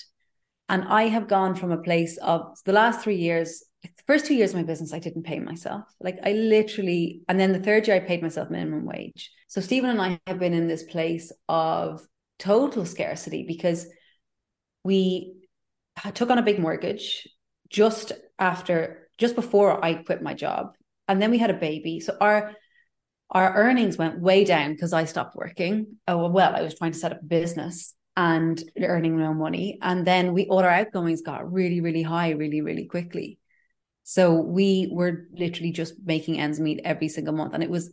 And 0.68 0.84
I 0.84 1.04
have 1.08 1.28
gone 1.28 1.54
from 1.54 1.72
a 1.72 1.82
place 1.82 2.16
of 2.18 2.56
the 2.64 2.72
last 2.72 3.00
three 3.00 3.16
years, 3.16 3.64
the 3.96 4.02
first 4.06 4.26
two 4.26 4.34
years 4.34 4.50
of 4.50 4.56
my 4.56 4.62
business, 4.62 4.92
I 4.92 4.98
didn't 4.98 5.24
pay 5.24 5.38
myself. 5.38 5.84
Like 6.00 6.18
I 6.24 6.32
literally, 6.32 7.22
and 7.28 7.38
then 7.38 7.52
the 7.52 7.60
third 7.60 7.86
year, 7.86 7.96
I 7.96 8.00
paid 8.00 8.22
myself 8.22 8.50
minimum 8.50 8.84
wage. 8.84 9.30
So 9.48 9.60
Stephen 9.60 9.90
and 9.90 10.00
I 10.00 10.20
have 10.26 10.38
been 10.38 10.54
in 10.54 10.66
this 10.66 10.82
place 10.82 11.32
of 11.48 12.06
total 12.38 12.84
scarcity 12.84 13.44
because 13.46 13.86
we 14.84 15.34
took 16.14 16.30
on 16.30 16.38
a 16.38 16.42
big 16.42 16.58
mortgage 16.58 17.28
just 17.68 18.12
after, 18.38 19.08
just 19.18 19.34
before 19.34 19.84
I 19.84 19.94
quit 19.94 20.22
my 20.22 20.34
job. 20.34 20.74
And 21.08 21.20
then 21.20 21.30
we 21.30 21.38
had 21.38 21.50
a 21.50 21.54
baby. 21.54 22.00
So 22.00 22.16
our 22.20 22.54
our 23.30 23.54
earnings 23.54 23.96
went 23.96 24.20
way 24.20 24.44
down 24.44 24.72
because 24.72 24.92
I 24.92 25.04
stopped 25.04 25.34
working. 25.34 25.96
Oh 26.06 26.28
well, 26.28 26.54
I 26.54 26.62
was 26.62 26.76
trying 26.76 26.92
to 26.92 26.98
set 26.98 27.12
up 27.12 27.22
a 27.22 27.24
business 27.24 27.94
and 28.16 28.62
earning 28.80 29.18
no 29.18 29.34
money. 29.34 29.78
And 29.82 30.06
then 30.06 30.32
we 30.34 30.46
all 30.46 30.60
our 30.60 30.70
outgoings 30.70 31.22
got 31.22 31.52
really, 31.52 31.80
really 31.80 32.02
high, 32.02 32.30
really, 32.30 32.60
really 32.60 32.86
quickly. 32.86 33.38
So 34.04 34.34
we 34.34 34.88
were 34.92 35.26
literally 35.32 35.72
just 35.72 35.94
making 36.04 36.38
ends 36.38 36.60
meet 36.60 36.80
every 36.84 37.08
single 37.08 37.34
month. 37.34 37.54
And 37.54 37.62
it 37.62 37.70
was, 37.70 37.90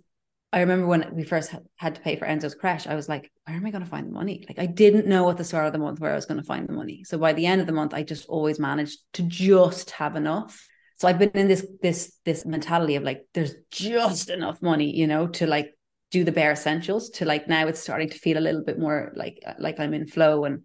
I 0.54 0.60
remember 0.60 0.86
when 0.86 1.16
we 1.16 1.24
first 1.24 1.56
had 1.78 1.96
to 1.96 2.02
pay 2.02 2.18
for 2.18 2.28
Enzo's 2.28 2.54
creche, 2.54 2.86
I 2.86 2.96
was 2.96 3.10
like, 3.10 3.32
where 3.46 3.56
am 3.56 3.66
I 3.66 3.72
going 3.72 3.84
to 3.84 3.90
find 3.90 4.08
the 4.08 4.14
money? 4.14 4.46
Like 4.48 4.60
I 4.60 4.66
didn't 4.66 5.08
know 5.08 5.30
at 5.30 5.38
the 5.38 5.44
start 5.44 5.68
of 5.68 5.74
the 5.74 5.80
month 5.80 6.00
where 6.00 6.12
I 6.12 6.16
was 6.16 6.26
going 6.26 6.40
to 6.40 6.46
find 6.46 6.68
the 6.68 6.74
money. 6.74 7.04
So 7.06 7.18
by 7.18 7.34
the 7.34 7.46
end 7.46 7.62
of 7.62 7.68
the 7.68 7.74
month, 7.74 7.94
I 7.94 8.04
just 8.04 8.28
always 8.28 8.60
managed 8.60 9.00
to 9.14 9.24
just 9.24 9.92
have 9.92 10.16
enough 10.16 10.68
so 11.02 11.08
I've 11.08 11.18
been 11.18 11.32
in 11.32 11.48
this 11.48 11.66
this 11.82 12.16
this 12.26 12.46
mentality 12.46 12.96
of 12.96 13.02
like 13.02 13.26
there's 13.34 13.56
just 13.72 14.30
enough 14.30 14.62
money, 14.62 14.96
you 14.96 15.08
know, 15.08 15.26
to 15.30 15.48
like 15.48 15.76
do 16.12 16.24
the 16.24 16.32
bare 16.32 16.52
essentials. 16.52 17.10
To 17.16 17.26
like 17.26 17.48
now 17.48 17.66
it's 17.66 17.80
starting 17.80 18.10
to 18.10 18.20
feel 18.20 18.38
a 18.38 18.46
little 18.48 18.64
bit 18.64 18.78
more 18.78 19.12
like 19.16 19.42
like 19.58 19.80
I'm 19.80 19.96
in 19.96 20.06
flow 20.06 20.46
and 20.46 20.62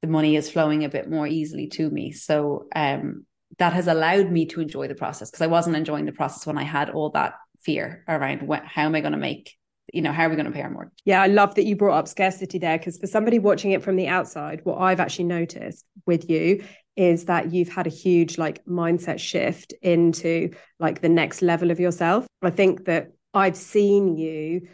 the 0.00 0.08
money 0.08 0.34
is 0.34 0.50
flowing 0.50 0.84
a 0.84 0.88
bit 0.88 1.10
more 1.10 1.26
easily 1.26 1.66
to 1.74 1.90
me. 1.90 2.12
So 2.12 2.68
um 2.74 3.26
that 3.58 3.72
has 3.72 3.86
allowed 3.86 4.30
me 4.30 4.46
to 4.46 4.60
enjoy 4.60 4.88
the 4.88 4.94
process 4.94 5.30
because 5.30 5.42
I 5.42 5.46
wasn't 5.46 5.76
enjoying 5.76 6.04
the 6.04 6.12
process 6.12 6.46
when 6.46 6.58
I 6.58 6.64
had 6.64 6.90
all 6.90 7.10
that 7.10 7.34
fear 7.60 8.04
around 8.06 8.42
what, 8.42 8.64
how 8.64 8.82
am 8.82 8.94
I 8.94 9.00
going 9.00 9.12
to 9.12 9.18
make 9.18 9.56
you 9.92 10.02
know, 10.02 10.12
how 10.12 10.26
are 10.26 10.28
we 10.28 10.36
going 10.36 10.46
to 10.46 10.52
pay 10.52 10.62
our 10.62 10.70
mortgage? 10.70 10.98
Yeah, 11.04 11.22
I 11.22 11.26
love 11.28 11.54
that 11.54 11.64
you 11.64 11.76
brought 11.76 11.96
up 11.96 12.08
scarcity 12.08 12.58
there 12.58 12.76
because 12.76 12.98
for 12.98 13.06
somebody 13.06 13.38
watching 13.38 13.70
it 13.70 13.82
from 13.82 13.96
the 13.96 14.08
outside, 14.08 14.60
what 14.64 14.78
I've 14.78 15.00
actually 15.00 15.26
noticed 15.26 15.84
with 16.06 16.28
you 16.28 16.64
is 16.96 17.26
that 17.26 17.52
you've 17.52 17.68
had 17.68 17.86
a 17.86 17.90
huge 17.90 18.38
like 18.38 18.64
mindset 18.64 19.20
shift 19.20 19.74
into 19.82 20.50
like 20.80 21.02
the 21.02 21.08
next 21.08 21.42
level 21.42 21.70
of 21.70 21.78
yourself. 21.78 22.26
I 22.42 22.50
think 22.50 22.86
that 22.86 23.12
I've 23.32 23.56
seen 23.56 24.16
you, 24.16 24.68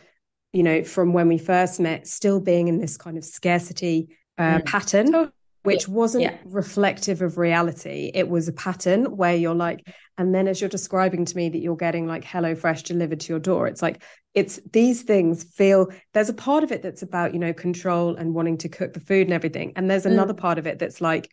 you 0.53 0.63
know, 0.63 0.83
from 0.85 1.13
when 1.13 1.29
we 1.29 1.39
first 1.39 1.81
met, 1.81 2.07
still 2.07 2.41
being 2.41 2.69
in 2.69 2.79
this 2.79 2.97
kind 2.97 3.19
of 3.19 3.25
scarcity 3.25 4.17
uh, 4.39 4.59
mm. 4.59 4.65
pattern. 4.65 5.33
Which 5.63 5.89
wasn't 5.89 6.25
yeah. 6.25 6.37
reflective 6.45 7.23
of 7.23 7.39
reality. 7.39 8.11
It 8.15 8.29
was 8.29 8.49
a 8.49 8.53
pattern 8.53 9.17
where 9.17 9.35
you're 9.35 9.55
like, 9.55 9.87
and 10.19 10.35
then 10.35 10.49
as 10.49 10.61
you're 10.61 10.71
describing 10.71 11.25
to 11.25 11.37
me 11.37 11.49
that 11.49 11.59
you're 11.59 11.77
getting 11.77 12.07
like 12.07 12.25
Hello 12.25 12.55
Fresh 12.55 12.83
delivered 12.83 13.21
to 13.21 13.33
your 13.33 13.39
door, 13.39 13.67
it's 13.69 13.83
like, 13.83 14.03
it's 14.35 14.61
these 14.73 15.03
things 15.03 15.45
feel 15.45 15.89
there's 16.15 16.29
a 16.29 16.35
part 16.35 16.65
of 16.65 16.73
it 16.73 16.83
that's 16.83 17.03
about, 17.03 17.33
you 17.33 17.39
know, 17.39 17.53
control 17.53 18.17
and 18.17 18.35
wanting 18.35 18.59
to 18.59 18.69
cook 18.69 18.93
the 18.93 19.01
food 19.01 19.27
and 19.27 19.33
everything. 19.33 19.73
And 19.77 19.91
there's 19.91 20.05
mm. 20.05 20.13
another 20.13 20.35
part 20.35 20.59
of 20.59 20.67
it 20.67 20.79
that's 20.79 21.01
like, 21.01 21.31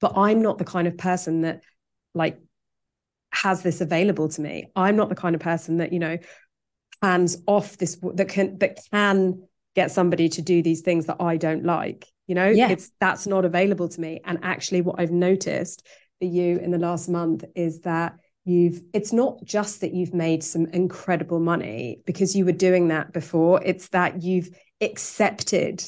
but 0.00 0.16
I'm 0.16 0.42
not 0.42 0.58
the 0.58 0.64
kind 0.64 0.86
of 0.86 0.96
person 0.96 1.42
that 1.42 1.62
like 2.14 2.38
has 3.32 3.62
this 3.62 3.80
available 3.80 4.28
to 4.28 4.40
me. 4.40 4.70
I'm 4.76 4.96
not 4.96 5.08
the 5.08 5.14
kind 5.14 5.34
of 5.34 5.40
person 5.40 5.78
that, 5.78 5.92
you 5.92 5.98
know, 5.98 6.18
hands 7.02 7.38
off 7.46 7.78
this 7.78 7.98
that 8.14 8.28
can 8.28 8.58
that 8.58 8.78
can 8.92 9.42
get 9.74 9.90
somebody 9.90 10.28
to 10.28 10.42
do 10.42 10.62
these 10.62 10.82
things 10.82 11.06
that 11.06 11.16
I 11.20 11.36
don't 11.36 11.64
like. 11.64 12.06
You 12.26 12.34
know, 12.34 12.48
yeah. 12.48 12.70
it's 12.70 12.90
that's 13.00 13.26
not 13.26 13.44
available 13.44 13.88
to 13.88 14.00
me. 14.00 14.20
And 14.24 14.38
actually 14.42 14.80
what 14.80 15.00
I've 15.00 15.10
noticed 15.10 15.86
for 16.18 16.26
you 16.26 16.58
in 16.58 16.70
the 16.70 16.78
last 16.78 17.08
month 17.08 17.44
is 17.54 17.80
that 17.80 18.16
you've 18.44 18.80
it's 18.92 19.12
not 19.12 19.44
just 19.44 19.80
that 19.80 19.94
you've 19.94 20.14
made 20.14 20.42
some 20.42 20.66
incredible 20.66 21.38
money 21.38 22.00
because 22.06 22.34
you 22.34 22.44
were 22.44 22.52
doing 22.52 22.88
that 22.88 23.12
before 23.12 23.62
it's 23.64 23.88
that 23.88 24.22
you've 24.22 24.50
accepted 24.80 25.84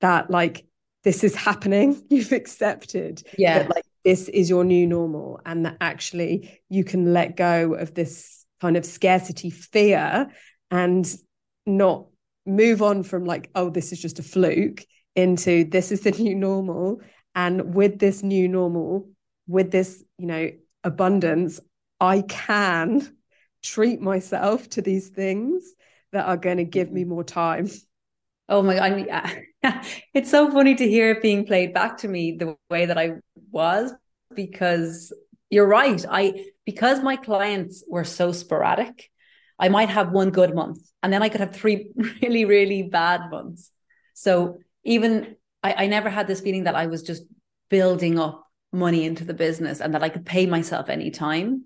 that 0.00 0.30
like 0.30 0.66
this 1.04 1.22
is 1.22 1.34
happening 1.48 2.02
you've 2.10 2.32
accepted 2.32 3.22
yeah 3.38 3.60
that 3.60 3.74
like 3.74 3.84
this 4.04 4.28
is 4.28 4.48
your 4.50 4.64
new 4.64 4.86
normal 4.86 5.40
and 5.46 5.66
that 5.66 5.76
actually 5.80 6.60
you 6.68 6.84
can 6.84 7.12
let 7.12 7.36
go 7.36 7.74
of 7.74 7.94
this 7.94 8.44
kind 8.60 8.76
of 8.76 8.84
scarcity 8.84 9.50
fear 9.50 10.28
and 10.70 11.14
not 11.66 12.06
move 12.46 12.82
on 12.82 13.02
from 13.02 13.24
like 13.24 13.50
oh 13.54 13.70
this 13.70 13.92
is 13.92 14.00
just 14.00 14.18
a 14.18 14.22
fluke 14.22 14.84
into 15.16 15.64
this 15.64 15.90
is 15.90 16.02
the 16.02 16.12
new 16.12 16.34
normal 16.34 17.00
and 17.34 17.74
with 17.74 17.98
this 17.98 18.22
new 18.22 18.48
normal 18.48 19.08
with 19.48 19.70
this 19.70 20.04
you 20.18 20.26
know 20.26 20.50
abundance 20.84 21.60
i 22.00 22.22
can 22.22 23.16
treat 23.62 24.00
myself 24.00 24.68
to 24.68 24.82
these 24.82 25.08
things 25.08 25.64
that 26.12 26.26
are 26.26 26.36
going 26.36 26.58
to 26.58 26.64
give 26.64 26.92
me 26.92 27.02
mm-hmm. 27.02 27.10
more 27.10 27.24
time 27.24 27.68
Oh 28.48 28.62
my 28.62 28.76
god, 28.76 29.42
it's 30.14 30.30
so 30.30 30.50
funny 30.50 30.76
to 30.76 30.88
hear 30.88 31.10
it 31.10 31.22
being 31.22 31.44
played 31.44 31.74
back 31.74 31.98
to 31.98 32.08
me 32.08 32.32
the 32.32 32.56
way 32.70 32.86
that 32.86 32.96
I 32.96 33.14
was 33.50 33.92
because 34.34 35.12
you're 35.50 35.66
right. 35.66 36.04
I 36.08 36.46
because 36.64 37.02
my 37.02 37.16
clients 37.16 37.82
were 37.88 38.04
so 38.04 38.30
sporadic, 38.30 39.10
I 39.58 39.68
might 39.68 39.88
have 39.88 40.12
one 40.12 40.30
good 40.30 40.54
month 40.54 40.78
and 41.02 41.12
then 41.12 41.24
I 41.24 41.28
could 41.28 41.40
have 41.40 41.56
three 41.56 41.90
really, 42.22 42.44
really 42.44 42.84
bad 42.84 43.30
months. 43.30 43.72
So 44.14 44.58
even 44.86 45.36
I, 45.62 45.84
I 45.84 45.86
never 45.86 46.08
had 46.08 46.26
this 46.26 46.40
feeling 46.40 46.64
that 46.64 46.74
I 46.74 46.86
was 46.86 47.02
just 47.02 47.24
building 47.68 48.18
up 48.18 48.46
money 48.72 49.04
into 49.04 49.24
the 49.24 49.34
business 49.34 49.80
and 49.80 49.94
that 49.94 50.02
I 50.02 50.08
could 50.08 50.24
pay 50.24 50.46
myself 50.46 50.88
anytime. 50.88 51.64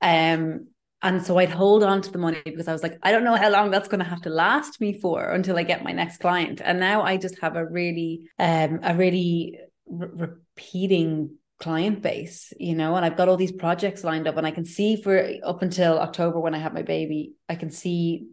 Um, 0.00 0.68
and 1.00 1.24
so 1.24 1.38
I'd 1.38 1.50
hold 1.50 1.84
on 1.84 2.02
to 2.02 2.10
the 2.10 2.18
money 2.18 2.42
because 2.44 2.66
I 2.66 2.72
was 2.72 2.82
like, 2.82 2.98
I 3.02 3.12
don't 3.12 3.22
know 3.22 3.36
how 3.36 3.50
long 3.50 3.70
that's 3.70 3.88
going 3.88 4.02
to 4.02 4.08
have 4.08 4.22
to 4.22 4.30
last 4.30 4.80
me 4.80 4.98
for 4.98 5.30
until 5.30 5.56
I 5.56 5.62
get 5.62 5.84
my 5.84 5.92
next 5.92 6.18
client. 6.18 6.60
And 6.64 6.80
now 6.80 7.02
I 7.02 7.16
just 7.16 7.40
have 7.40 7.54
a 7.54 7.64
really, 7.64 8.28
um, 8.38 8.80
a 8.82 8.96
really 8.96 9.60
re- 9.86 10.08
repeating 10.56 11.36
client 11.60 12.02
base, 12.02 12.52
you 12.58 12.74
know, 12.74 12.96
and 12.96 13.04
I've 13.04 13.16
got 13.16 13.28
all 13.28 13.36
these 13.36 13.52
projects 13.52 14.02
lined 14.02 14.26
up 14.26 14.36
and 14.36 14.46
I 14.46 14.50
can 14.50 14.64
see 14.64 15.00
for 15.00 15.24
up 15.44 15.62
until 15.62 15.98
October 16.00 16.40
when 16.40 16.54
I 16.54 16.58
have 16.58 16.74
my 16.74 16.82
baby, 16.82 17.34
I 17.48 17.54
can 17.54 17.70
see 17.70 18.26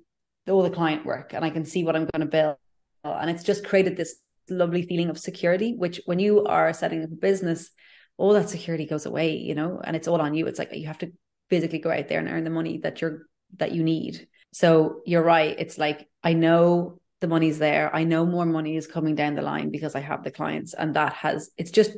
all 0.48 0.64
the 0.64 0.70
client 0.72 1.06
work 1.06 1.34
and 1.34 1.46
I 1.46 1.52
can 1.52 1.66
see 1.66 1.84
what 1.84 1.96
I'm 1.96 2.08
going 2.08 2.22
to 2.22 2.26
build. 2.26 2.58
Uh, 3.06 3.18
and 3.22 3.30
it's 3.30 3.44
just 3.44 3.65
created 3.65 3.96
this 3.96 4.15
lovely 4.50 4.82
feeling 4.82 5.10
of 5.10 5.20
security, 5.20 5.76
which 5.78 6.02
when 6.06 6.20
you 6.20 6.44
are 6.46 6.74
setting 6.74 7.04
up 7.04 7.12
a 7.12 7.15
business, 7.15 7.70
all 8.18 8.34
that 8.34 8.50
security 8.50 8.86
goes 8.86 9.06
away, 9.06 9.38
you 9.38 9.54
know, 9.54 9.80
and 9.84 9.96
it's 9.96 10.08
all 10.08 10.22
on 10.22 10.34
you. 10.34 10.48
It's 10.48 10.60
like 10.60 10.74
you 10.74 10.88
have 10.88 10.98
to 11.00 11.12
physically 11.50 11.80
go 11.80 11.91
out 11.91 12.08
there 12.08 12.20
and 12.20 12.28
earn 12.28 12.44
the 12.44 12.50
money 12.50 12.80
that 12.80 13.02
you're 13.02 13.28
that 13.58 13.72
you 13.72 13.84
need. 13.84 14.28
So 14.54 15.02
you're 15.06 15.24
right. 15.24 15.56
It's 15.60 15.78
like 15.78 16.10
I 16.24 16.34
know 16.34 17.00
the 17.22 17.28
money's 17.28 17.60
there. 17.60 17.96
I 17.96 18.04
know 18.04 18.26
more 18.26 18.46
money 18.46 18.76
is 18.76 18.88
coming 18.88 19.15
down 19.15 19.36
the 19.36 19.41
line 19.41 19.70
because 19.70 19.96
I 19.96 20.00
have 20.00 20.24
the 20.24 20.32
clients, 20.32 20.74
and 20.74 20.96
that 20.96 21.13
has 21.13 21.52
it's 21.58 21.72
just 21.72 21.91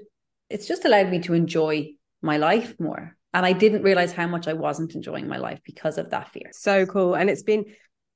it's 0.50 0.68
just 0.68 0.86
allowed 0.86 1.10
me 1.10 1.20
to 1.22 1.34
enjoy 1.34 1.92
my 2.22 2.38
life 2.38 2.76
more. 2.80 3.16
And 3.34 3.46
I 3.46 3.54
didn't 3.54 3.84
realize 3.84 4.12
how 4.12 4.28
much 4.28 4.48
I 4.48 4.54
wasn't 4.54 4.96
enjoying 4.96 5.28
my 5.28 5.38
life 5.38 5.60
because 5.64 5.98
of 5.98 6.10
that 6.10 6.32
fear. 6.32 6.50
So 6.54 6.86
cool. 6.86 7.14
And 7.14 7.30
it's 7.30 7.44
been 7.44 7.66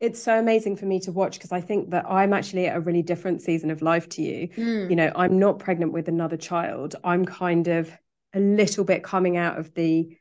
it's 0.01 0.21
so 0.21 0.37
amazing 0.37 0.75
for 0.75 0.85
me 0.85 0.99
to 1.01 1.11
watch 1.11 1.37
because 1.37 1.51
I 1.51 1.61
think 1.61 1.91
that 1.91 2.05
I'm 2.09 2.33
actually 2.33 2.65
at 2.65 2.75
a 2.75 2.79
really 2.79 3.03
different 3.03 3.41
season 3.41 3.69
of 3.69 3.83
life 3.83 4.09
to 4.09 4.23
you. 4.23 4.47
Mm. 4.49 4.89
You 4.89 4.95
know, 4.95 5.11
I'm 5.15 5.37
not 5.37 5.59
pregnant 5.59 5.93
with 5.93 6.07
another 6.07 6.37
child. 6.37 6.95
I'm 7.03 7.23
kind 7.23 7.67
of 7.67 7.95
a 8.33 8.39
little 8.39 8.83
bit 8.83 9.03
coming 9.03 9.37
out 9.37 9.59
of 9.59 9.73
the 9.75 10.17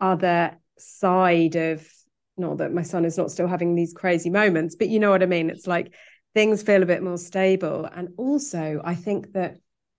other 0.00 0.58
side 0.78 1.56
of 1.56 1.88
not 2.36 2.58
that 2.58 2.74
my 2.74 2.82
son 2.82 3.06
is 3.06 3.16
not 3.16 3.30
still 3.30 3.46
having 3.46 3.74
these 3.74 3.94
crazy 3.94 4.28
moments, 4.28 4.76
but 4.76 4.88
you 4.88 5.00
know 5.00 5.10
what 5.10 5.22
I 5.22 5.26
mean? 5.26 5.48
It's 5.48 5.66
like 5.66 5.94
things 6.34 6.62
feel 6.62 6.82
a 6.82 6.86
bit 6.86 7.02
more 7.02 7.18
stable. 7.18 7.88
And 7.94 8.10
also, 8.18 8.82
I 8.84 8.94
think 8.94 9.32
that 9.32 9.56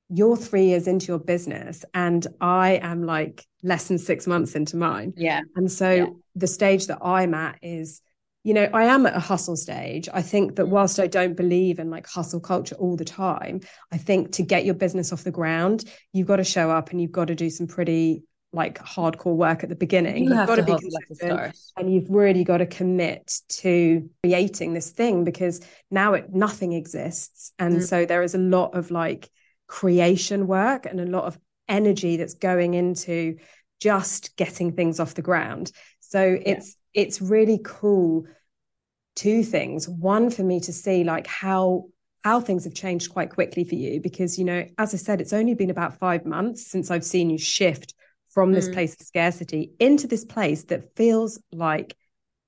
you're 0.10 0.38
three 0.38 0.65
years 0.65 0.88
into 0.88 1.08
your 1.08 1.19
business 1.19 1.84
and 1.96 2.28
I 2.39 2.80
am 2.84 3.04
like 3.04 3.43
less 3.63 3.88
than 3.88 3.98
six 3.98 4.28
months 4.28 4.54
into 4.54 4.78
mine. 4.78 5.13
Yeah. 5.17 5.41
And 5.56 5.72
so 5.72 5.91
yeah. 5.91 6.06
the 6.36 6.46
stage 6.46 6.86
that 6.88 7.00
I'm 7.02 7.34
at 7.34 7.58
is 7.63 8.03
you 8.44 8.54
know, 8.54 8.70
I 8.74 8.86
am 8.86 9.06
at 9.06 9.16
a 9.16 9.20
hustle 9.20 9.56
stage. 9.56 10.10
I 10.14 10.22
think 10.22 10.58
that 10.58 10.68
whilst 10.68 11.00
I 11.00 11.08
don't 11.08 11.36
believe 11.36 11.80
in 11.80 11.90
like 11.90 12.06
hustle 12.08 12.42
culture 12.42 12.76
all 12.76 12.98
the 12.98 13.06
time, 13.06 13.62
I 13.92 13.98
think 13.98 14.34
to 14.34 14.44
get 14.44 14.66
your 14.66 14.76
business 14.76 15.14
off 15.14 15.24
the 15.24 15.32
ground, 15.32 15.86
you've 16.12 16.28
got 16.28 16.38
to 16.38 16.44
show 16.44 16.70
up 16.70 16.92
and 16.92 17.02
you've 17.02 17.12
got 17.12 17.30
to 17.30 17.36
do 17.36 17.50
some 17.50 17.68
pretty 17.68 18.24
like 18.52 18.78
hardcore 18.80 19.36
work 19.36 19.64
at 19.64 19.70
the 19.70 19.76
beginning. 19.76 20.26
You 20.26 20.34
have 20.34 20.48
got 20.48 20.58
to, 20.58 20.64
be 20.64 20.78
consistent 20.78 21.58
and 21.78 21.92
you've 21.92 22.10
really 22.10 22.44
got 22.44 22.58
to 22.58 22.66
commit 22.66 23.40
to 23.50 24.10
creating 24.24 24.74
this 24.74 24.92
thing 24.92 25.24
because 25.24 25.66
now 25.90 26.14
it 26.14 26.34
nothing 26.34 26.74
exists. 26.74 27.54
And 27.58 27.78
mm. 27.78 27.84
so 27.84 28.06
there 28.06 28.22
is 28.22 28.36
a 28.36 28.40
lot 28.40 28.76
of 28.76 28.92
like 28.92 29.30
creation 29.68 30.48
work 30.48 30.86
and 30.86 31.00
a 31.00 31.06
lot 31.06 31.24
of 31.24 31.40
energy 31.68 32.18
that's 32.18 32.36
going 32.36 32.76
into 32.76 33.38
just 33.80 34.36
getting 34.36 34.74
things 34.74 35.00
off 35.00 35.16
the 35.16 35.22
ground. 35.22 35.72
So 36.00 36.38
it's 36.46 36.76
it's 36.94 37.22
really 37.22 37.60
cool 37.64 38.26
two 39.16 39.44
things 39.44 39.88
one 39.88 40.30
for 40.30 40.44
me 40.44 40.60
to 40.60 40.74
see 40.74 41.04
like 41.04 41.28
how 41.28 41.86
how 42.24 42.40
things 42.40 42.64
have 42.64 42.74
changed 42.74 43.12
quite 43.12 43.30
quickly 43.30 43.64
for 43.64 43.76
you 43.76 44.00
because 44.02 44.40
you 44.40 44.46
know 44.46 44.66
as 44.78 44.94
i 44.94 44.98
said 44.98 45.22
it's 45.22 45.34
only 45.34 45.54
been 45.54 45.70
about 45.70 45.98
5 46.00 46.26
months 46.26 46.66
since 46.66 46.90
i've 46.90 47.06
seen 47.06 47.30
you 47.30 47.38
shift 47.38 47.94
from 48.30 48.52
this 48.52 48.68
mm. 48.68 48.74
place 48.74 48.94
of 49.00 49.06
scarcity 49.06 49.72
into 49.80 50.08
this 50.08 50.26
place 50.26 50.64
that 50.66 50.96
feels 50.96 51.40
like 51.52 51.96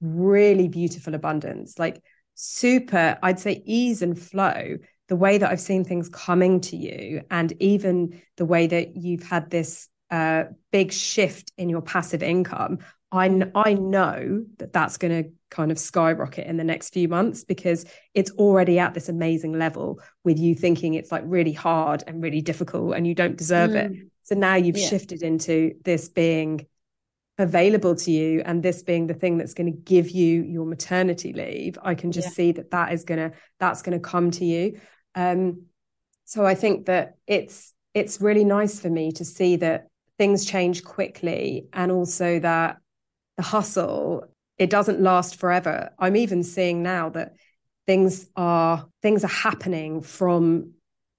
really 0.01 0.67
beautiful 0.67 1.13
abundance 1.13 1.77
like 1.77 2.01
super 2.33 3.17
i'd 3.23 3.39
say 3.39 3.61
ease 3.65 4.01
and 4.01 4.19
flow 4.19 4.77
the 5.07 5.15
way 5.15 5.37
that 5.37 5.51
i've 5.51 5.61
seen 5.61 5.83
things 5.83 6.09
coming 6.09 6.59
to 6.59 6.75
you 6.75 7.21
and 7.29 7.53
even 7.59 8.21
the 8.37 8.45
way 8.45 8.67
that 8.67 8.97
you've 8.97 9.23
had 9.23 9.49
this 9.49 9.87
uh, 10.11 10.43
big 10.71 10.91
shift 10.91 11.51
in 11.57 11.67
your 11.67 11.81
passive 11.81 12.21
income 12.21 12.77
I, 13.15 13.51
I 13.55 13.73
know 13.73 14.45
that 14.57 14.73
that's 14.73 14.97
going 14.97 15.23
to 15.23 15.29
kind 15.49 15.71
of 15.71 15.79
skyrocket 15.79 16.47
in 16.47 16.57
the 16.57 16.63
next 16.63 16.93
few 16.93 17.07
months 17.07 17.43
because 17.43 17.85
it's 18.13 18.31
already 18.31 18.79
at 18.79 18.93
this 18.93 19.09
amazing 19.09 19.53
level 19.57 19.99
with 20.23 20.39
you 20.39 20.55
thinking 20.55 20.93
it's 20.93 21.11
like 21.11 21.23
really 21.25 21.53
hard 21.53 22.03
and 22.07 22.21
really 22.21 22.41
difficult 22.41 22.95
and 22.95 23.07
you 23.07 23.15
don't 23.15 23.37
deserve 23.37 23.71
mm. 23.71 23.75
it. 23.75 24.07
So 24.23 24.35
now 24.35 24.55
you've 24.55 24.77
yeah. 24.77 24.87
shifted 24.87 25.21
into 25.21 25.75
this 25.83 26.09
being 26.09 26.65
available 27.37 27.95
to 27.95 28.11
you 28.11 28.41
and 28.45 28.63
this 28.63 28.81
being 28.81 29.07
the 29.07 29.13
thing 29.13 29.37
that's 29.37 29.53
going 29.53 29.71
to 29.71 29.77
give 29.77 30.09
you 30.09 30.43
your 30.43 30.65
maternity 30.65 31.33
leave. 31.33 31.77
I 31.81 31.95
can 31.95 32.11
just 32.11 32.29
yeah. 32.29 32.33
see 32.33 32.51
that 32.53 32.71
that 32.71 32.93
is 32.93 33.03
going 33.03 33.31
to 33.31 33.37
that's 33.59 33.81
going 33.81 33.97
to 33.97 34.03
come 34.03 34.31
to 34.31 34.45
you. 34.45 34.79
Um 35.15 35.63
so 36.25 36.45
I 36.45 36.55
think 36.55 36.87
that 36.87 37.17
it's 37.27 37.73
it's 37.93 38.19
really 38.19 38.43
nice 38.43 38.79
for 38.79 38.89
me 38.89 39.11
to 39.13 39.25
see 39.25 39.57
that 39.57 39.87
things 40.17 40.45
change 40.45 40.83
quickly 40.83 41.67
and 41.71 41.91
also 41.91 42.39
that 42.39 42.77
the 43.37 43.43
hustle 43.43 44.25
it 44.57 44.69
doesn't 44.69 45.01
last 45.01 45.37
forever 45.39 45.89
i'm 45.99 46.15
even 46.15 46.43
seeing 46.43 46.81
now 46.81 47.09
that 47.09 47.33
things 47.85 48.27
are 48.35 48.87
things 49.01 49.23
are 49.23 49.29
happening 49.29 50.01
from 50.01 50.71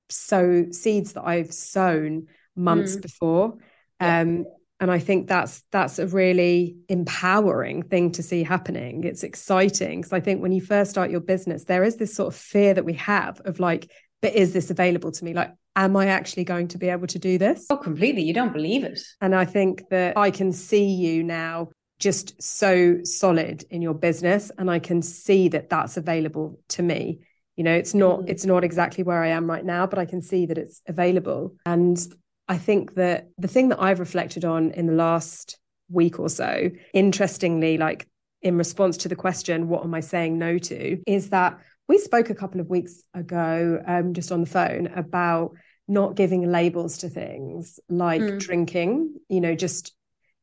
so 0.09 0.67
seeds 0.71 1.15
that 1.15 1.27
i've 1.27 1.53
sown 1.53 2.27
months 2.55 2.97
mm. 2.97 3.03
before 3.03 3.55
yeah. 4.01 4.21
um 4.21 4.45
and 4.81 4.91
i 4.91 4.99
think 4.99 5.27
that's 5.27 5.63
that's 5.73 5.99
a 5.99 6.07
really 6.07 6.77
empowering 6.89 7.83
thing 7.83 8.11
to 8.13 8.23
see 8.23 8.43
happening 8.43 9.05
it's 9.05 9.23
exciting 9.23 10.01
because 10.01 10.13
i 10.13 10.21
think 10.21 10.41
when 10.41 10.53
you 10.53 10.61
first 10.61 10.91
start 10.91 11.11
your 11.11 11.21
business 11.21 11.65
there 11.65 11.85
is 11.85 11.97
this 11.97 12.15
sort 12.15 12.33
of 12.33 12.39
fear 12.39 12.73
that 12.75 12.85
we 12.85 12.95
have 12.95 13.41
of 13.45 13.61
like 13.61 13.91
but 14.23 14.35
is 14.35 14.53
this 14.53 14.71
available 14.71 15.13
to 15.13 15.25
me 15.25 15.35
like 15.35 15.53
am 15.77 15.95
I 15.95 16.07
actually 16.07 16.45
going 16.45 16.69
to 16.69 16.79
be 16.79 16.89
able 16.89 17.07
to 17.07 17.19
do 17.19 17.39
this? 17.39 17.67
Oh, 17.71 17.77
completely. 17.77 18.23
You 18.23 18.33
don't 18.33 18.53
believe 18.53 18.83
it. 18.83 18.99
And 19.21 19.35
I 19.35 19.45
think 19.45 19.89
that 19.91 20.17
I 20.17 20.31
can 20.31 20.53
see 20.53 20.87
you 20.87 21.23
now 21.23 21.69
just 21.99 22.41
so 22.43 23.03
solid 23.05 23.65
in 23.71 23.83
your 23.83 23.95
business 23.95 24.51
and 24.59 24.71
i 24.71 24.79
can 24.79 25.03
see 25.03 25.49
that 25.49 25.71
that's 25.71 25.97
available 25.97 26.59
to 26.69 26.83
me 26.83 27.21
you 27.57 27.65
know 27.65 27.75
it's 27.75 27.95
not 27.95 28.21
mm-hmm. 28.21 28.29
it's 28.29 28.45
not 28.45 28.65
exactly 28.65 29.03
where 29.03 29.23
i 29.23 29.29
am 29.29 29.49
right 29.49 29.65
now 29.65 29.87
but 29.87 29.99
i 29.99 30.05
can 30.05 30.21
see 30.21 30.47
that 30.47 30.59
it's 30.59 30.83
available 30.87 31.55
and 31.65 32.09
i 32.49 32.57
think 32.57 32.95
that 32.95 33.29
the 33.39 33.49
thing 33.49 33.69
that 33.69 33.81
i've 33.81 34.01
reflected 34.01 34.45
on 34.45 34.71
in 34.73 34.87
the 34.87 34.93
last 34.93 35.59
week 35.91 36.19
or 36.19 36.29
so 36.29 36.71
interestingly 36.93 37.79
like 37.79 38.09
in 38.43 38.57
response 38.57 38.97
to 38.99 39.09
the 39.09 39.17
question 39.17 39.69
what 39.69 39.85
am 39.85 39.95
i 39.95 40.01
saying 40.01 40.39
no 40.39 40.59
to 40.59 41.01
is 41.07 41.31
that 41.31 41.59
we 41.89 41.99
spoke 41.99 42.31
a 42.31 42.35
couple 42.35 42.61
of 42.61 42.69
weeks 42.69 43.03
ago 43.15 43.81
um, 43.87 44.13
just 44.13 44.33
on 44.33 44.41
the 44.41 44.47
phone 44.47 44.89
about 44.89 45.53
not 45.89 46.17
giving 46.17 46.51
labels 46.51 46.99
to 46.99 47.09
things 47.09 47.79
like 47.89 48.21
mm. 48.21 48.39
drinking 48.39 49.15
you 49.29 49.41
know 49.41 49.55
just 49.55 49.95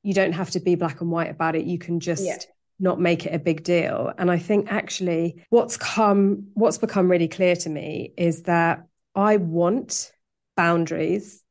you 0.03 0.13
don't 0.13 0.33
have 0.33 0.51
to 0.51 0.59
be 0.59 0.75
black 0.75 1.01
and 1.01 1.09
white 1.09 1.31
about 1.31 1.55
it. 1.55 1.65
You 1.65 1.79
can 1.79 1.99
just 1.99 2.23
yeah. 2.23 2.37
not 2.79 2.99
make 2.99 3.25
it 3.25 3.33
a 3.33 3.39
big 3.39 3.63
deal. 3.63 4.11
And 4.17 4.29
i 4.29 4.37
think 4.37 4.71
actually 4.71 5.43
what's 5.49 5.77
come 5.77 6.47
what's 6.53 6.77
become 6.77 7.09
really 7.09 7.29
clear 7.29 7.55
to 7.55 7.69
me 7.69 8.13
is 8.17 8.43
that 8.43 8.85
i 9.15 9.37
want 9.37 10.11
boundaries. 10.55 11.41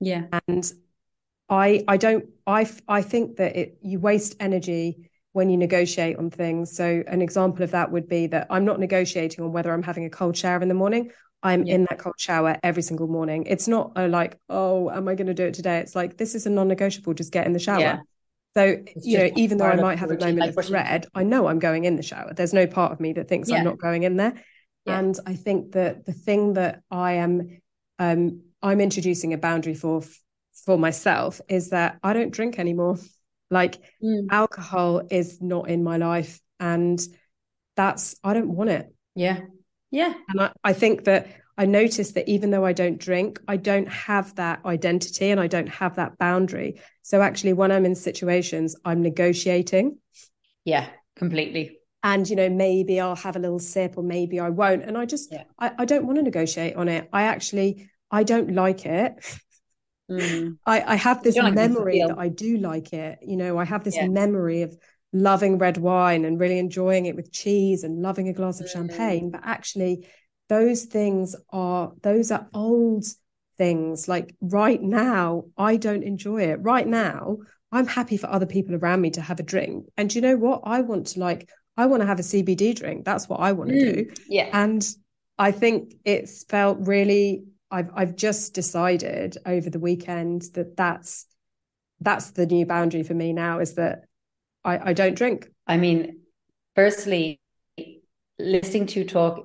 Yeah. 0.00 0.24
And 0.48 0.70
i 1.48 1.84
i 1.86 1.96
don't 1.96 2.26
i 2.46 2.68
i 2.88 3.02
think 3.02 3.36
that 3.36 3.56
it 3.56 3.78
you 3.82 4.00
waste 4.00 4.36
energy 4.40 5.10
when 5.32 5.50
you 5.50 5.56
negotiate 5.56 6.16
on 6.16 6.30
things. 6.30 6.74
So 6.74 7.04
an 7.06 7.22
example 7.22 7.62
of 7.62 7.70
that 7.72 7.92
would 7.92 8.08
be 8.08 8.26
that 8.28 8.46
i'm 8.50 8.64
not 8.64 8.80
negotiating 8.80 9.44
on 9.44 9.52
whether 9.52 9.72
i'm 9.72 9.82
having 9.82 10.06
a 10.06 10.10
cold 10.10 10.36
shower 10.36 10.60
in 10.62 10.68
the 10.68 10.74
morning 10.74 11.10
I'm 11.42 11.64
yeah. 11.64 11.76
in 11.76 11.86
that 11.88 11.98
cold 11.98 12.16
shower 12.18 12.58
every 12.62 12.82
single 12.82 13.06
morning. 13.06 13.44
It's 13.46 13.68
not 13.68 13.92
a 13.96 14.08
like, 14.08 14.38
oh, 14.48 14.90
am 14.90 15.08
I 15.08 15.14
going 15.14 15.28
to 15.28 15.34
do 15.34 15.44
it 15.44 15.54
today? 15.54 15.78
It's 15.78 15.94
like 15.94 16.16
this 16.16 16.34
is 16.34 16.46
a 16.46 16.50
non-negotiable. 16.50 17.14
Just 17.14 17.32
get 17.32 17.46
in 17.46 17.52
the 17.52 17.58
shower. 17.58 17.80
Yeah. 17.80 17.98
So 18.54 18.76
it's 18.84 19.06
you 19.06 19.18
know, 19.18 19.30
even 19.36 19.58
though 19.58 19.66
I 19.66 19.76
might 19.76 19.98
have 19.98 20.10
a 20.10 20.18
moment 20.18 20.38
like 20.38 20.56
of 20.56 20.66
dread, 20.66 21.06
I 21.14 21.22
know 21.22 21.46
I'm 21.46 21.60
going 21.60 21.84
in 21.84 21.96
the 21.96 22.02
shower. 22.02 22.32
There's 22.34 22.54
no 22.54 22.66
part 22.66 22.92
of 22.92 22.98
me 22.98 23.12
that 23.12 23.28
thinks 23.28 23.48
yeah. 23.48 23.58
I'm 23.58 23.64
not 23.64 23.78
going 23.78 24.02
in 24.02 24.16
there. 24.16 24.34
And 24.86 25.18
I 25.26 25.34
think 25.34 25.72
that 25.72 26.06
the 26.06 26.14
thing 26.14 26.54
that 26.54 26.82
I 26.90 27.14
am, 27.14 27.60
um, 27.98 28.40
I'm 28.62 28.80
introducing 28.80 29.34
a 29.34 29.38
boundary 29.38 29.74
for 29.74 30.02
for 30.64 30.78
myself 30.78 31.40
is 31.48 31.70
that 31.70 31.98
I 32.02 32.12
don't 32.12 32.32
drink 32.32 32.58
anymore. 32.58 32.98
Like 33.50 33.78
mm. 34.04 34.26
alcohol 34.30 35.00
is 35.10 35.40
not 35.40 35.70
in 35.70 35.82
my 35.82 35.96
life, 35.96 36.38
and 36.60 37.00
that's 37.76 38.14
I 38.22 38.34
don't 38.34 38.54
want 38.54 38.68
it. 38.68 38.94
Yeah, 39.14 39.40
yeah. 39.90 40.14
And 40.28 40.40
I, 40.40 40.52
I 40.64 40.72
think 40.72 41.04
that 41.04 41.28
I 41.56 41.66
notice 41.66 42.12
that 42.12 42.28
even 42.28 42.50
though 42.50 42.64
I 42.64 42.72
don't 42.72 42.98
drink, 42.98 43.40
I 43.48 43.56
don't 43.56 43.88
have 43.88 44.34
that 44.36 44.64
identity 44.64 45.30
and 45.30 45.40
I 45.40 45.48
don't 45.48 45.68
have 45.68 45.96
that 45.96 46.16
boundary. 46.16 46.80
So 47.02 47.20
actually, 47.20 47.52
when 47.52 47.72
I'm 47.72 47.84
in 47.84 47.96
situations, 47.96 48.76
I'm 48.84 49.02
negotiating. 49.02 49.98
Yeah, 50.64 50.88
completely. 51.16 51.78
And 52.04 52.28
you 52.30 52.36
know, 52.36 52.48
maybe 52.48 53.00
I'll 53.00 53.16
have 53.16 53.34
a 53.34 53.40
little 53.40 53.58
sip 53.58 53.94
or 53.96 54.04
maybe 54.04 54.38
I 54.38 54.50
won't. 54.50 54.84
And 54.84 54.96
I 54.96 55.04
just 55.04 55.32
yeah. 55.32 55.44
I, 55.58 55.72
I 55.78 55.84
don't 55.84 56.06
want 56.06 56.18
to 56.18 56.22
negotiate 56.22 56.76
on 56.76 56.88
it. 56.88 57.08
I 57.12 57.24
actually 57.24 57.90
I 58.10 58.22
don't 58.22 58.54
like 58.54 58.86
it. 58.86 59.14
Mm. 60.08 60.58
I, 60.66 60.92
I 60.92 60.94
have 60.94 61.24
this 61.24 61.36
memory 61.36 62.04
that 62.06 62.18
I 62.18 62.28
do 62.28 62.58
like 62.58 62.92
it. 62.92 63.18
You 63.22 63.36
know, 63.36 63.58
I 63.58 63.64
have 63.64 63.82
this 63.82 63.96
yeah. 63.96 64.06
memory 64.06 64.62
of 64.62 64.78
loving 65.12 65.58
red 65.58 65.78
wine 65.78 66.24
and 66.24 66.38
really 66.38 66.58
enjoying 66.58 67.06
it 67.06 67.16
with 67.16 67.32
cheese 67.32 67.82
and 67.82 68.02
loving 68.02 68.28
a 68.28 68.32
glass 68.32 68.60
of 68.60 68.66
mm. 68.66 68.72
champagne 68.72 69.30
but 69.30 69.40
actually 69.44 70.06
those 70.48 70.84
things 70.84 71.36
are 71.50 71.92
those 72.02 72.30
are 72.30 72.48
old 72.54 73.04
things. 73.56 74.08
Like 74.08 74.34
right 74.40 74.80
now 74.80 75.44
i 75.56 75.76
don't 75.76 76.02
enjoy 76.02 76.42
it. 76.44 76.56
Right 76.62 76.86
now 76.86 77.38
i'm 77.70 77.86
happy 77.86 78.16
for 78.16 78.28
other 78.28 78.46
people 78.46 78.74
around 78.74 79.00
me 79.00 79.10
to 79.10 79.20
have 79.20 79.40
a 79.40 79.42
drink. 79.42 79.86
And 79.96 80.14
you 80.14 80.20
know 80.20 80.36
what? 80.36 80.62
I 80.64 80.80
want 80.80 81.08
to 81.08 81.20
like 81.20 81.50
i 81.76 81.86
want 81.86 82.00
to 82.00 82.06
have 82.06 82.18
a 82.18 82.22
cbd 82.22 82.74
drink. 82.74 83.04
That's 83.04 83.28
what 83.28 83.40
i 83.40 83.52
want 83.52 83.70
to 83.70 83.76
mm. 83.76 83.94
do 83.94 84.22
yeah. 84.28 84.48
And 84.52 84.86
i 85.38 85.52
think 85.52 85.94
it's 86.04 86.44
felt 86.44 86.78
really 86.80 87.44
i've 87.70 87.90
i've 87.94 88.16
just 88.16 88.54
decided 88.54 89.36
over 89.44 89.70
the 89.70 89.78
weekend 89.78 90.42
that 90.54 90.76
that's 90.76 91.26
that's 92.00 92.30
the 92.30 92.46
new 92.46 92.64
boundary 92.64 93.02
for 93.02 93.14
me 93.14 93.32
now 93.32 93.60
is 93.60 93.74
that 93.74 94.04
I, 94.68 94.90
I 94.90 94.92
don't 94.92 95.16
drink. 95.16 95.48
I 95.66 95.76
mean, 95.76 96.20
firstly, 96.74 97.40
listening 98.38 98.86
to 98.88 99.04
talk 99.04 99.44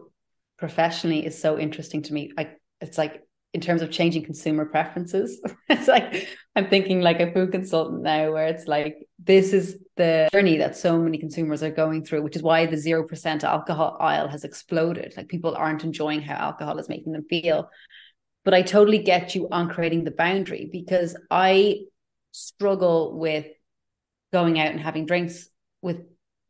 professionally 0.57 1.25
is 1.25 1.39
so 1.39 1.57
interesting 1.57 2.03
to 2.03 2.13
me. 2.13 2.31
I 2.37 2.51
it's 2.81 2.97
like 2.97 3.23
in 3.53 3.61
terms 3.61 3.81
of 3.81 3.91
changing 3.91 4.23
consumer 4.23 4.65
preferences. 4.65 5.39
it's 5.69 5.87
like 5.87 6.27
I'm 6.55 6.69
thinking 6.69 7.01
like 7.01 7.19
a 7.19 7.31
food 7.31 7.51
consultant 7.51 8.01
now, 8.01 8.31
where 8.31 8.47
it's 8.47 8.67
like 8.67 9.07
this 9.19 9.53
is 9.53 9.77
the 9.95 10.29
journey 10.31 10.57
that 10.57 10.75
so 10.75 10.99
many 10.99 11.17
consumers 11.17 11.63
are 11.63 11.71
going 11.71 12.03
through, 12.03 12.23
which 12.23 12.35
is 12.35 12.43
why 12.43 12.65
the 12.65 12.77
zero 12.77 13.07
percent 13.07 13.43
alcohol 13.43 13.97
aisle 13.99 14.27
has 14.27 14.43
exploded. 14.43 15.13
Like 15.15 15.27
people 15.27 15.55
aren't 15.55 15.83
enjoying 15.83 16.21
how 16.21 16.35
alcohol 16.35 16.77
is 16.79 16.89
making 16.89 17.13
them 17.13 17.25
feel. 17.29 17.69
But 18.43 18.53
I 18.53 18.61
totally 18.61 18.99
get 18.99 19.35
you 19.35 19.47
on 19.51 19.69
creating 19.69 20.03
the 20.03 20.11
boundary 20.11 20.67
because 20.69 21.15
I 21.31 21.81
struggle 22.31 23.17
with 23.17 23.45
going 24.33 24.59
out 24.59 24.71
and 24.71 24.79
having 24.81 25.05
drinks 25.05 25.47
with 25.81 26.01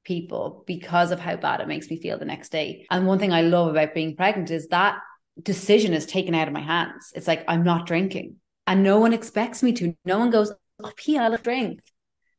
people 0.03 0.63
because 0.65 1.11
of 1.11 1.19
how 1.19 1.35
bad 1.35 1.61
it 1.61 1.67
makes 1.67 1.89
me 1.89 2.01
feel 2.01 2.17
the 2.17 2.25
next 2.25 2.51
day. 2.51 2.87
And 2.89 3.05
one 3.05 3.19
thing 3.19 3.31
I 3.31 3.41
love 3.41 3.69
about 3.69 3.93
being 3.93 4.15
pregnant 4.15 4.49
is 4.49 4.67
that 4.67 4.97
decision 5.41 5.93
is 5.93 6.05
taken 6.05 6.33
out 6.33 6.47
of 6.47 6.53
my 6.53 6.61
hands. 6.61 7.11
It's 7.15 7.27
like 7.27 7.43
I'm 7.47 7.63
not 7.63 7.85
drinking, 7.85 8.37
and 8.65 8.81
no 8.83 8.99
one 8.99 9.13
expects 9.13 9.61
me 9.61 9.73
to. 9.73 9.95
No 10.05 10.17
one 10.17 10.31
goes, 10.31 10.51
"Oh, 10.83 10.91
Pia, 10.95 11.21
I 11.21 11.27
love 11.27 11.43
drink." 11.43 11.81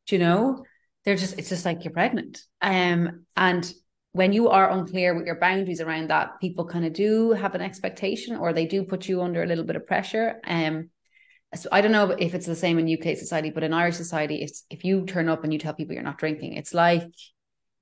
Do 0.07 0.15
you 0.15 0.19
know? 0.19 0.65
They're 1.03 1.15
just. 1.15 1.37
It's 1.37 1.49
just 1.49 1.65
like 1.65 1.83
you're 1.83 1.93
pregnant. 1.93 2.41
Um, 2.61 3.25
and 3.35 3.71
when 4.13 4.31
you 4.33 4.49
are 4.49 4.71
unclear 4.71 5.13
with 5.13 5.25
your 5.25 5.39
boundaries 5.39 5.81
around 5.81 6.09
that, 6.09 6.39
people 6.39 6.65
kind 6.65 6.85
of 6.85 6.93
do 6.93 7.31
have 7.31 7.53
an 7.53 7.61
expectation, 7.61 8.37
or 8.37 8.53
they 8.53 8.65
do 8.65 8.83
put 8.83 9.07
you 9.07 9.21
under 9.21 9.43
a 9.43 9.47
little 9.47 9.65
bit 9.65 9.75
of 9.75 9.87
pressure. 9.87 10.39
Um. 10.45 10.89
So 11.55 11.69
I 11.71 11.81
don't 11.81 11.91
know 11.91 12.11
if 12.11 12.33
it's 12.33 12.45
the 12.45 12.55
same 12.55 12.79
in 12.79 12.87
UK 12.87 13.17
society, 13.17 13.49
but 13.49 13.63
in 13.63 13.73
Irish 13.73 13.95
society, 13.95 14.41
if 14.43 14.51
if 14.69 14.83
you 14.83 15.05
turn 15.05 15.29
up 15.29 15.43
and 15.43 15.51
you 15.51 15.59
tell 15.59 15.73
people 15.73 15.93
you're 15.93 16.03
not 16.03 16.17
drinking, 16.17 16.53
it's 16.53 16.73
like 16.73 17.11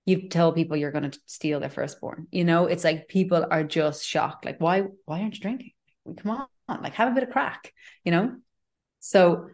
you 0.05 0.27
tell 0.29 0.51
people 0.51 0.75
you're 0.75 0.91
going 0.91 1.09
to 1.09 1.19
steal 1.25 1.59
their 1.59 1.69
firstborn. 1.69 2.27
You 2.31 2.43
know, 2.43 2.65
it's 2.65 2.83
like 2.83 3.07
people 3.07 3.45
are 3.49 3.63
just 3.63 4.05
shocked. 4.05 4.45
Like, 4.45 4.59
why, 4.59 4.83
why 5.05 5.21
aren't 5.21 5.35
you 5.35 5.41
drinking? 5.41 5.71
Come 6.17 6.31
on, 6.67 6.81
like 6.81 6.93
have 6.95 7.11
a 7.11 7.15
bit 7.15 7.23
of 7.23 7.29
crack, 7.29 7.71
you 8.03 8.11
know? 8.11 8.35
So 8.99 9.49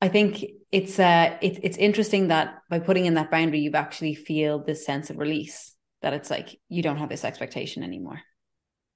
I 0.00 0.08
think 0.08 0.44
it's 0.72 0.98
uh 0.98 1.36
it, 1.40 1.60
it's 1.62 1.76
interesting 1.76 2.28
that 2.28 2.62
by 2.68 2.80
putting 2.80 3.06
in 3.06 3.14
that 3.14 3.30
boundary, 3.30 3.60
you 3.60 3.70
actually 3.74 4.14
feel 4.14 4.58
this 4.58 4.84
sense 4.84 5.10
of 5.10 5.18
release 5.18 5.74
that 6.02 6.12
it's 6.12 6.30
like 6.30 6.58
you 6.68 6.82
don't 6.82 6.98
have 6.98 7.08
this 7.08 7.24
expectation 7.24 7.84
anymore. 7.84 8.20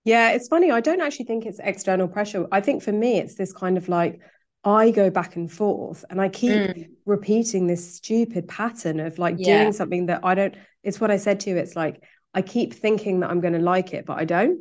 Yeah, 0.06 0.30
it's 0.30 0.46
funny. 0.46 0.70
I 0.70 0.80
don't 0.80 1.00
actually 1.00 1.24
think 1.24 1.46
it's 1.46 1.58
external 1.62 2.06
pressure. 2.06 2.46
I 2.52 2.60
think 2.60 2.80
for 2.80 2.92
me, 2.92 3.18
it's 3.18 3.34
this 3.34 3.52
kind 3.52 3.76
of 3.76 3.88
like, 3.88 4.20
I 4.62 4.92
go 4.92 5.10
back 5.10 5.34
and 5.34 5.50
forth 5.50 6.04
and 6.10 6.20
I 6.20 6.28
keep 6.28 6.52
mm. 6.52 6.88
repeating 7.06 7.66
this 7.66 7.96
stupid 7.96 8.46
pattern 8.46 9.00
of 9.00 9.18
like 9.18 9.34
yeah. 9.38 9.62
doing 9.62 9.72
something 9.72 10.06
that 10.06 10.20
I 10.24 10.36
don't. 10.36 10.54
It's 10.84 11.00
what 11.00 11.10
I 11.10 11.16
said 11.16 11.40
to 11.40 11.50
you. 11.50 11.56
It's 11.56 11.74
like 11.74 12.04
I 12.34 12.42
keep 12.42 12.72
thinking 12.72 13.20
that 13.20 13.30
I'm 13.30 13.40
going 13.40 13.54
to 13.54 13.58
like 13.58 13.94
it, 13.94 14.06
but 14.06 14.18
I 14.18 14.24
don't. 14.24 14.60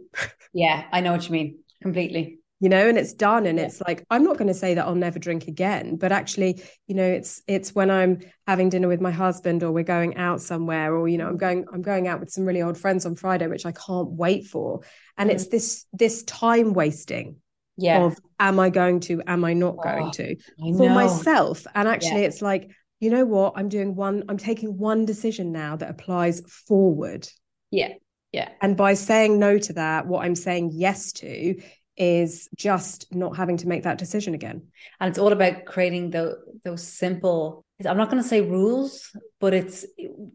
yeah, 0.53 0.86
I 0.91 1.01
know 1.01 1.12
what 1.12 1.25
you 1.25 1.31
mean 1.31 1.60
completely. 1.81 2.39
You 2.62 2.70
know, 2.70 2.88
and 2.88 2.98
it's 2.98 3.13
done, 3.13 3.46
and 3.46 3.60
yeah. 3.60 3.65
it's 3.65 3.82
like 3.82 4.06
I'm 4.10 4.24
not 4.24 4.38
going 4.38 4.48
to 4.48 4.54
say 4.54 4.76
that 4.76 4.86
I'll 4.86 4.96
never 4.96 5.20
drink 5.20 5.48
again, 5.48 5.98
but 5.98 6.13
actually, 6.13 6.63
you 6.88 6.96
know, 6.96 7.04
it's 7.04 7.41
it's 7.48 7.76
when 7.76 7.91
I'm 7.91 8.20
having 8.48 8.70
dinner 8.70 8.88
with 8.88 9.02
my 9.02 9.12
husband, 9.12 9.62
or 9.62 9.74
we're 9.74 9.84
going 9.84 10.15
out 10.15 10.39
somewhere, 10.39 10.96
or 10.96 11.10
you 11.10 11.18
know, 11.18 11.28
I'm 11.28 11.38
going 11.38 11.65
I'm 11.74 11.82
going 11.82 12.08
out 12.08 12.22
with 12.22 12.32
some 12.32 12.46
really 12.46 12.62
old 12.62 12.78
friends 12.78 13.06
on 13.06 13.15
Friday, 13.15 13.48
which 13.48 13.65
I 13.65 13.74
can't 13.74 14.10
wait 14.10 14.48
for, 14.48 14.82
and 15.18 15.30
mm. 15.30 15.34
it's 15.34 15.48
this 15.48 15.86
this 15.91 16.24
time 16.24 16.74
wasting 16.74 17.38
yeah. 17.78 18.04
of 18.04 18.18
am 18.39 18.60
I 18.60 18.70
going 18.70 19.00
to, 19.02 19.22
am 19.28 19.44
I 19.44 19.54
not 19.54 19.82
going 19.82 20.08
oh, 20.08 20.12
to 20.12 20.36
for 20.78 20.89
myself. 20.89 21.65
And 21.76 21.88
actually, 21.88 22.22
yeah. 22.22 22.28
it's 22.28 22.41
like, 22.41 22.72
you 23.00 23.10
know 23.10 23.26
what? 23.26 23.54
I'm 23.56 23.70
doing 23.70 23.96
one, 23.96 24.24
I'm 24.30 24.38
taking 24.38 24.78
one 24.78 25.06
decision 25.06 25.52
now 25.52 25.76
that 25.76 25.89
applies 25.89 26.41
forward. 26.68 27.28
Yeah. 27.72 27.94
Yeah. 28.32 28.50
And 28.62 28.76
by 28.76 28.96
saying 28.96 29.39
no 29.39 29.58
to 29.58 29.74
that, 29.74 30.08
what 30.08 30.26
I'm 30.26 30.36
saying 30.36 30.72
yes 30.74 31.13
to 31.13 31.56
is 31.97 32.49
just 32.55 33.13
not 33.13 33.38
having 33.38 33.58
to 33.58 33.67
make 33.67 33.84
that 33.84 33.97
decision 33.97 34.34
again. 34.34 34.62
And 34.99 35.10
it's 35.10 35.19
all 35.19 35.31
about 35.31 35.65
creating 35.65 36.12
the, 36.12 36.38
those 36.63 36.86
simple, 36.86 37.65
I'm 37.86 37.97
not 37.97 38.10
going 38.10 38.21
to 38.21 38.27
say 38.27 38.41
rules, 38.41 39.15
but 39.39 39.53
it's, 39.53 39.86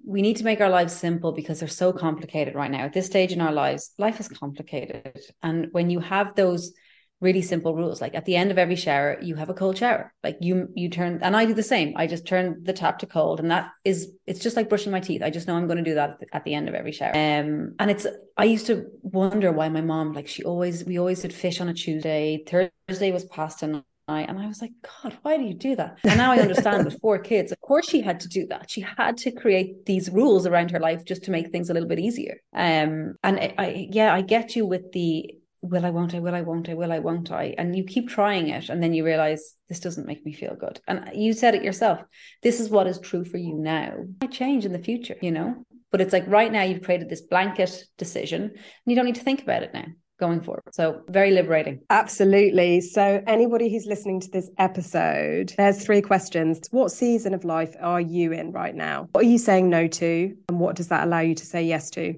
we 0.07 0.23
need 0.23 0.37
to 0.37 0.45
make 0.45 0.61
our 0.61 0.71
lives 0.71 0.93
simple 0.93 1.33
because 1.33 1.61
they're 1.61 1.69
so 1.69 1.93
complicated 1.93 2.55
right 2.55 2.71
now. 2.71 2.85
At 2.85 2.93
this 2.93 3.07
stage 3.07 3.33
in 3.33 3.41
our 3.41 3.53
lives, 3.53 3.93
life 3.99 4.21
is 4.21 4.29
complicated. 4.29 5.19
And 5.43 5.69
when 5.73 5.91
you 5.91 6.01
have 6.01 6.35
those, 6.35 6.73
really 7.21 7.43
simple 7.43 7.75
rules 7.75 8.01
like 8.01 8.15
at 8.15 8.25
the 8.25 8.35
end 8.35 8.51
of 8.51 8.59
every 8.59 8.77
shower 8.77 9.19
you 9.21 9.35
have 9.35 9.51
a 9.51 9.55
cold 9.55 9.77
shower 9.77 10.13
like 10.25 10.39
you 10.41 10.69
you 10.75 10.89
turn 10.89 11.19
and 11.23 11.37
i 11.37 11.45
do 11.45 11.53
the 11.53 11.63
same 11.63 11.93
i 11.97 12.07
just 12.07 12.27
turn 12.27 12.63
the 12.63 12.73
tap 12.73 12.99
to 12.99 13.07
cold 13.07 13.41
and 13.41 13.51
that 13.51 13.71
is 13.85 14.13
it's 14.27 14.41
just 14.41 14.57
like 14.57 14.69
brushing 14.69 14.93
my 14.93 15.01
teeth 15.01 15.23
i 15.23 15.31
just 15.31 15.47
know 15.47 15.55
i'm 15.55 15.67
going 15.67 15.83
to 15.83 15.91
do 15.91 15.95
that 15.95 16.19
at 16.33 16.45
the, 16.45 16.55
end 16.55 16.69
of 16.69 16.75
every 16.75 16.93
shower 16.93 17.11
um 17.11 17.75
and 17.79 17.91
it's 17.91 18.07
i 18.37 18.45
used 18.45 18.67
to 18.67 18.87
wonder 19.03 19.53
why 19.53 19.69
my 19.69 19.81
mom 19.81 20.13
like 20.13 20.27
she 20.27 20.43
always 20.43 20.85
we 20.85 20.99
always 20.99 21.21
did 21.21 21.33
fish 21.33 21.61
on 21.61 21.69
a 21.69 21.75
tuesday 21.75 22.43
thursday 22.47 23.13
was 23.13 23.25
pasta 23.27 23.85
night 24.11 24.29
and 24.29 24.39
I 24.39 24.47
was 24.47 24.61
like, 24.61 24.73
God, 24.83 25.17
why 25.23 25.37
do 25.37 25.45
you 25.45 25.55
do 25.55 25.77
that? 25.77 25.99
And 26.05 26.19
now 26.19 26.33
I 26.33 26.39
understand 26.39 26.85
with 26.85 27.01
four 27.01 27.19
kids, 27.19 27.53
of 27.53 27.61
course 27.61 27.89
she 27.89 28.01
had 28.01 28.21
to 28.21 28.29
do 28.29 28.47
that. 28.49 28.71
She 28.71 28.81
had 28.81 29.17
to 29.19 29.31
create 29.31 29.87
these 29.87 30.11
rules 30.11 30.47
around 30.47 30.71
her 30.73 30.81
life 30.81 31.05
just 31.05 31.25
to 31.25 31.31
make 31.31 31.51
things 31.51 31.71
a 31.71 31.75
little 31.75 31.89
bit 31.89 32.01
easier. 32.01 32.41
Um, 32.53 33.15
and 33.23 33.39
I, 33.39 33.55
I 33.57 33.89
yeah, 33.91 34.13
I 34.13 34.23
get 34.23 34.57
you 34.57 34.67
with 34.67 34.93
the 34.93 35.31
will 35.63 35.85
I, 35.85 35.91
won't 35.91 36.15
I, 36.15 36.21
will 36.21 36.35
I, 36.35 36.41
won't 36.41 36.69
I, 36.69 36.75
will 36.75 36.93
I, 36.93 36.99
won't 36.99 37.31
I? 37.31 37.55
And 37.59 37.77
you 37.77 37.85
keep 37.85 38.09
trying 38.09 38.49
it. 38.49 38.69
And 38.69 38.83
then 38.83 38.95
you 38.95 39.05
realize 39.05 39.55
this 39.69 39.81
doesn't 39.81 40.07
make 40.07 40.25
me 40.25 40.33
feel 40.33 40.55
good. 40.55 40.81
And 40.89 41.11
you 41.15 41.33
said 41.33 41.55
it 41.55 41.63
yourself. 41.63 42.01
This 42.43 42.61
is 42.61 42.71
what 42.71 42.87
is 42.87 42.99
true 42.99 43.25
for 43.25 43.37
you 43.37 43.55
now. 43.55 43.95
Might 44.21 44.33
change 44.33 44.65
in 44.65 44.73
the 44.73 44.79
future, 44.79 45.17
you 45.21 45.31
know? 45.31 45.65
But 45.91 46.01
it's 46.01 46.13
like 46.13 46.27
right 46.27 46.53
now 46.53 46.63
you've 46.63 46.83
created 46.83 47.11
this 47.11 47.21
blanket 47.21 47.85
decision 47.99 48.43
and 48.43 48.53
you 48.87 48.95
don't 48.95 49.07
need 49.07 49.17
to 49.17 49.25
think 49.25 49.43
about 49.43 49.63
it 49.63 49.75
now 49.75 49.87
going 50.21 50.43
forward. 50.43 50.63
So 50.73 51.01
very 51.09 51.33
liberating. 51.33 51.81
Absolutely. 51.89 52.83
So 52.83 53.23
anybody 53.27 53.73
who's 53.73 53.87
listening 53.87 54.21
to 54.21 54.31
this 54.31 54.51
episode, 54.59 55.55
there's 55.57 55.83
three 55.83 56.03
questions. 56.03 56.61
What 56.71 56.93
season 56.93 57.35
of 57.35 57.43
life 57.43 57.75
are 57.81 58.01
you 58.01 58.33
in 58.33 58.53
right 58.53 58.75
now? 58.75 59.09
What 59.13 59.25
are 59.25 59.29
you 59.29 59.39
saying 59.39 59.71
no 59.71 59.89
to? 59.89 60.37
And 60.49 60.61
what 60.61 60.77
does 60.77 60.89
that 60.89 61.05
allow 61.05 61.21
you 61.21 61.35
to 61.35 61.47
say 61.47 61.65
yes 61.65 61.91
to? 61.91 62.15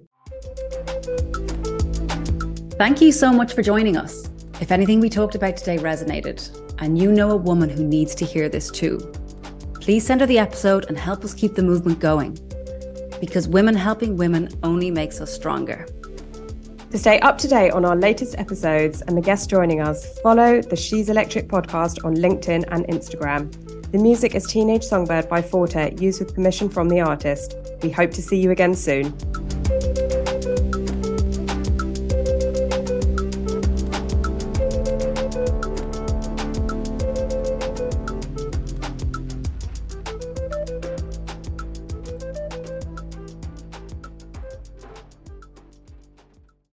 Thank 2.83 3.01
you 3.01 3.13
so 3.13 3.33
much 3.33 3.55
for 3.55 3.63
joining 3.63 3.97
us. 3.97 4.29
If 4.61 4.73
anything 4.73 4.99
we 4.99 5.09
talked 5.09 5.37
about 5.37 5.57
today 5.57 5.79
resonated, 5.79 6.51
and 6.81 6.99
you 6.99 7.13
know 7.13 7.31
a 7.31 7.37
woman 7.37 7.71
who 7.71 7.85
needs 7.85 8.13
to 8.17 8.25
hear 8.25 8.49
this 8.49 8.73
too, 8.73 8.99
please 9.75 10.05
send 10.05 10.21
her 10.21 10.27
the 10.27 10.41
episode 10.41 10.87
and 10.89 10.99
help 10.99 11.25
us 11.25 11.33
keep 11.33 11.55
the 11.55 11.63
movement 11.63 12.01
going. 12.01 12.37
Because 13.21 13.47
women 13.47 13.77
helping 13.77 14.17
women 14.17 14.49
only 14.65 14.91
makes 14.91 15.21
us 15.21 15.33
stronger. 15.33 15.87
To 16.91 16.99
stay 16.99 17.21
up 17.21 17.39
to 17.39 17.47
date 17.47 17.71
on 17.71 17.85
our 17.85 17.95
latest 17.95 18.37
episodes 18.37 19.01
and 19.03 19.17
the 19.17 19.23
guests 19.23 19.47
joining 19.47 19.81
us, 19.81 20.19
follow 20.19 20.61
the 20.61 20.75
She's 20.75 21.09
Electric 21.09 21.47
podcast 21.47 22.05
on 22.05 22.17
LinkedIn 22.17 22.65
and 22.73 22.85
Instagram. 22.89 23.93
The 23.93 23.99
music 23.99 24.35
is 24.35 24.45
Teenage 24.45 24.83
Songbird 24.83 25.29
by 25.29 25.41
Forte, 25.41 25.95
used 26.01 26.19
with 26.19 26.35
permission 26.35 26.69
from 26.69 26.89
the 26.89 27.01
artist. 27.01 27.55
We 27.81 27.91
hope 27.91 28.11
to 28.11 28.23
see 28.23 28.41
you 28.41 28.51
again 28.51 28.75
soon. 28.75 29.17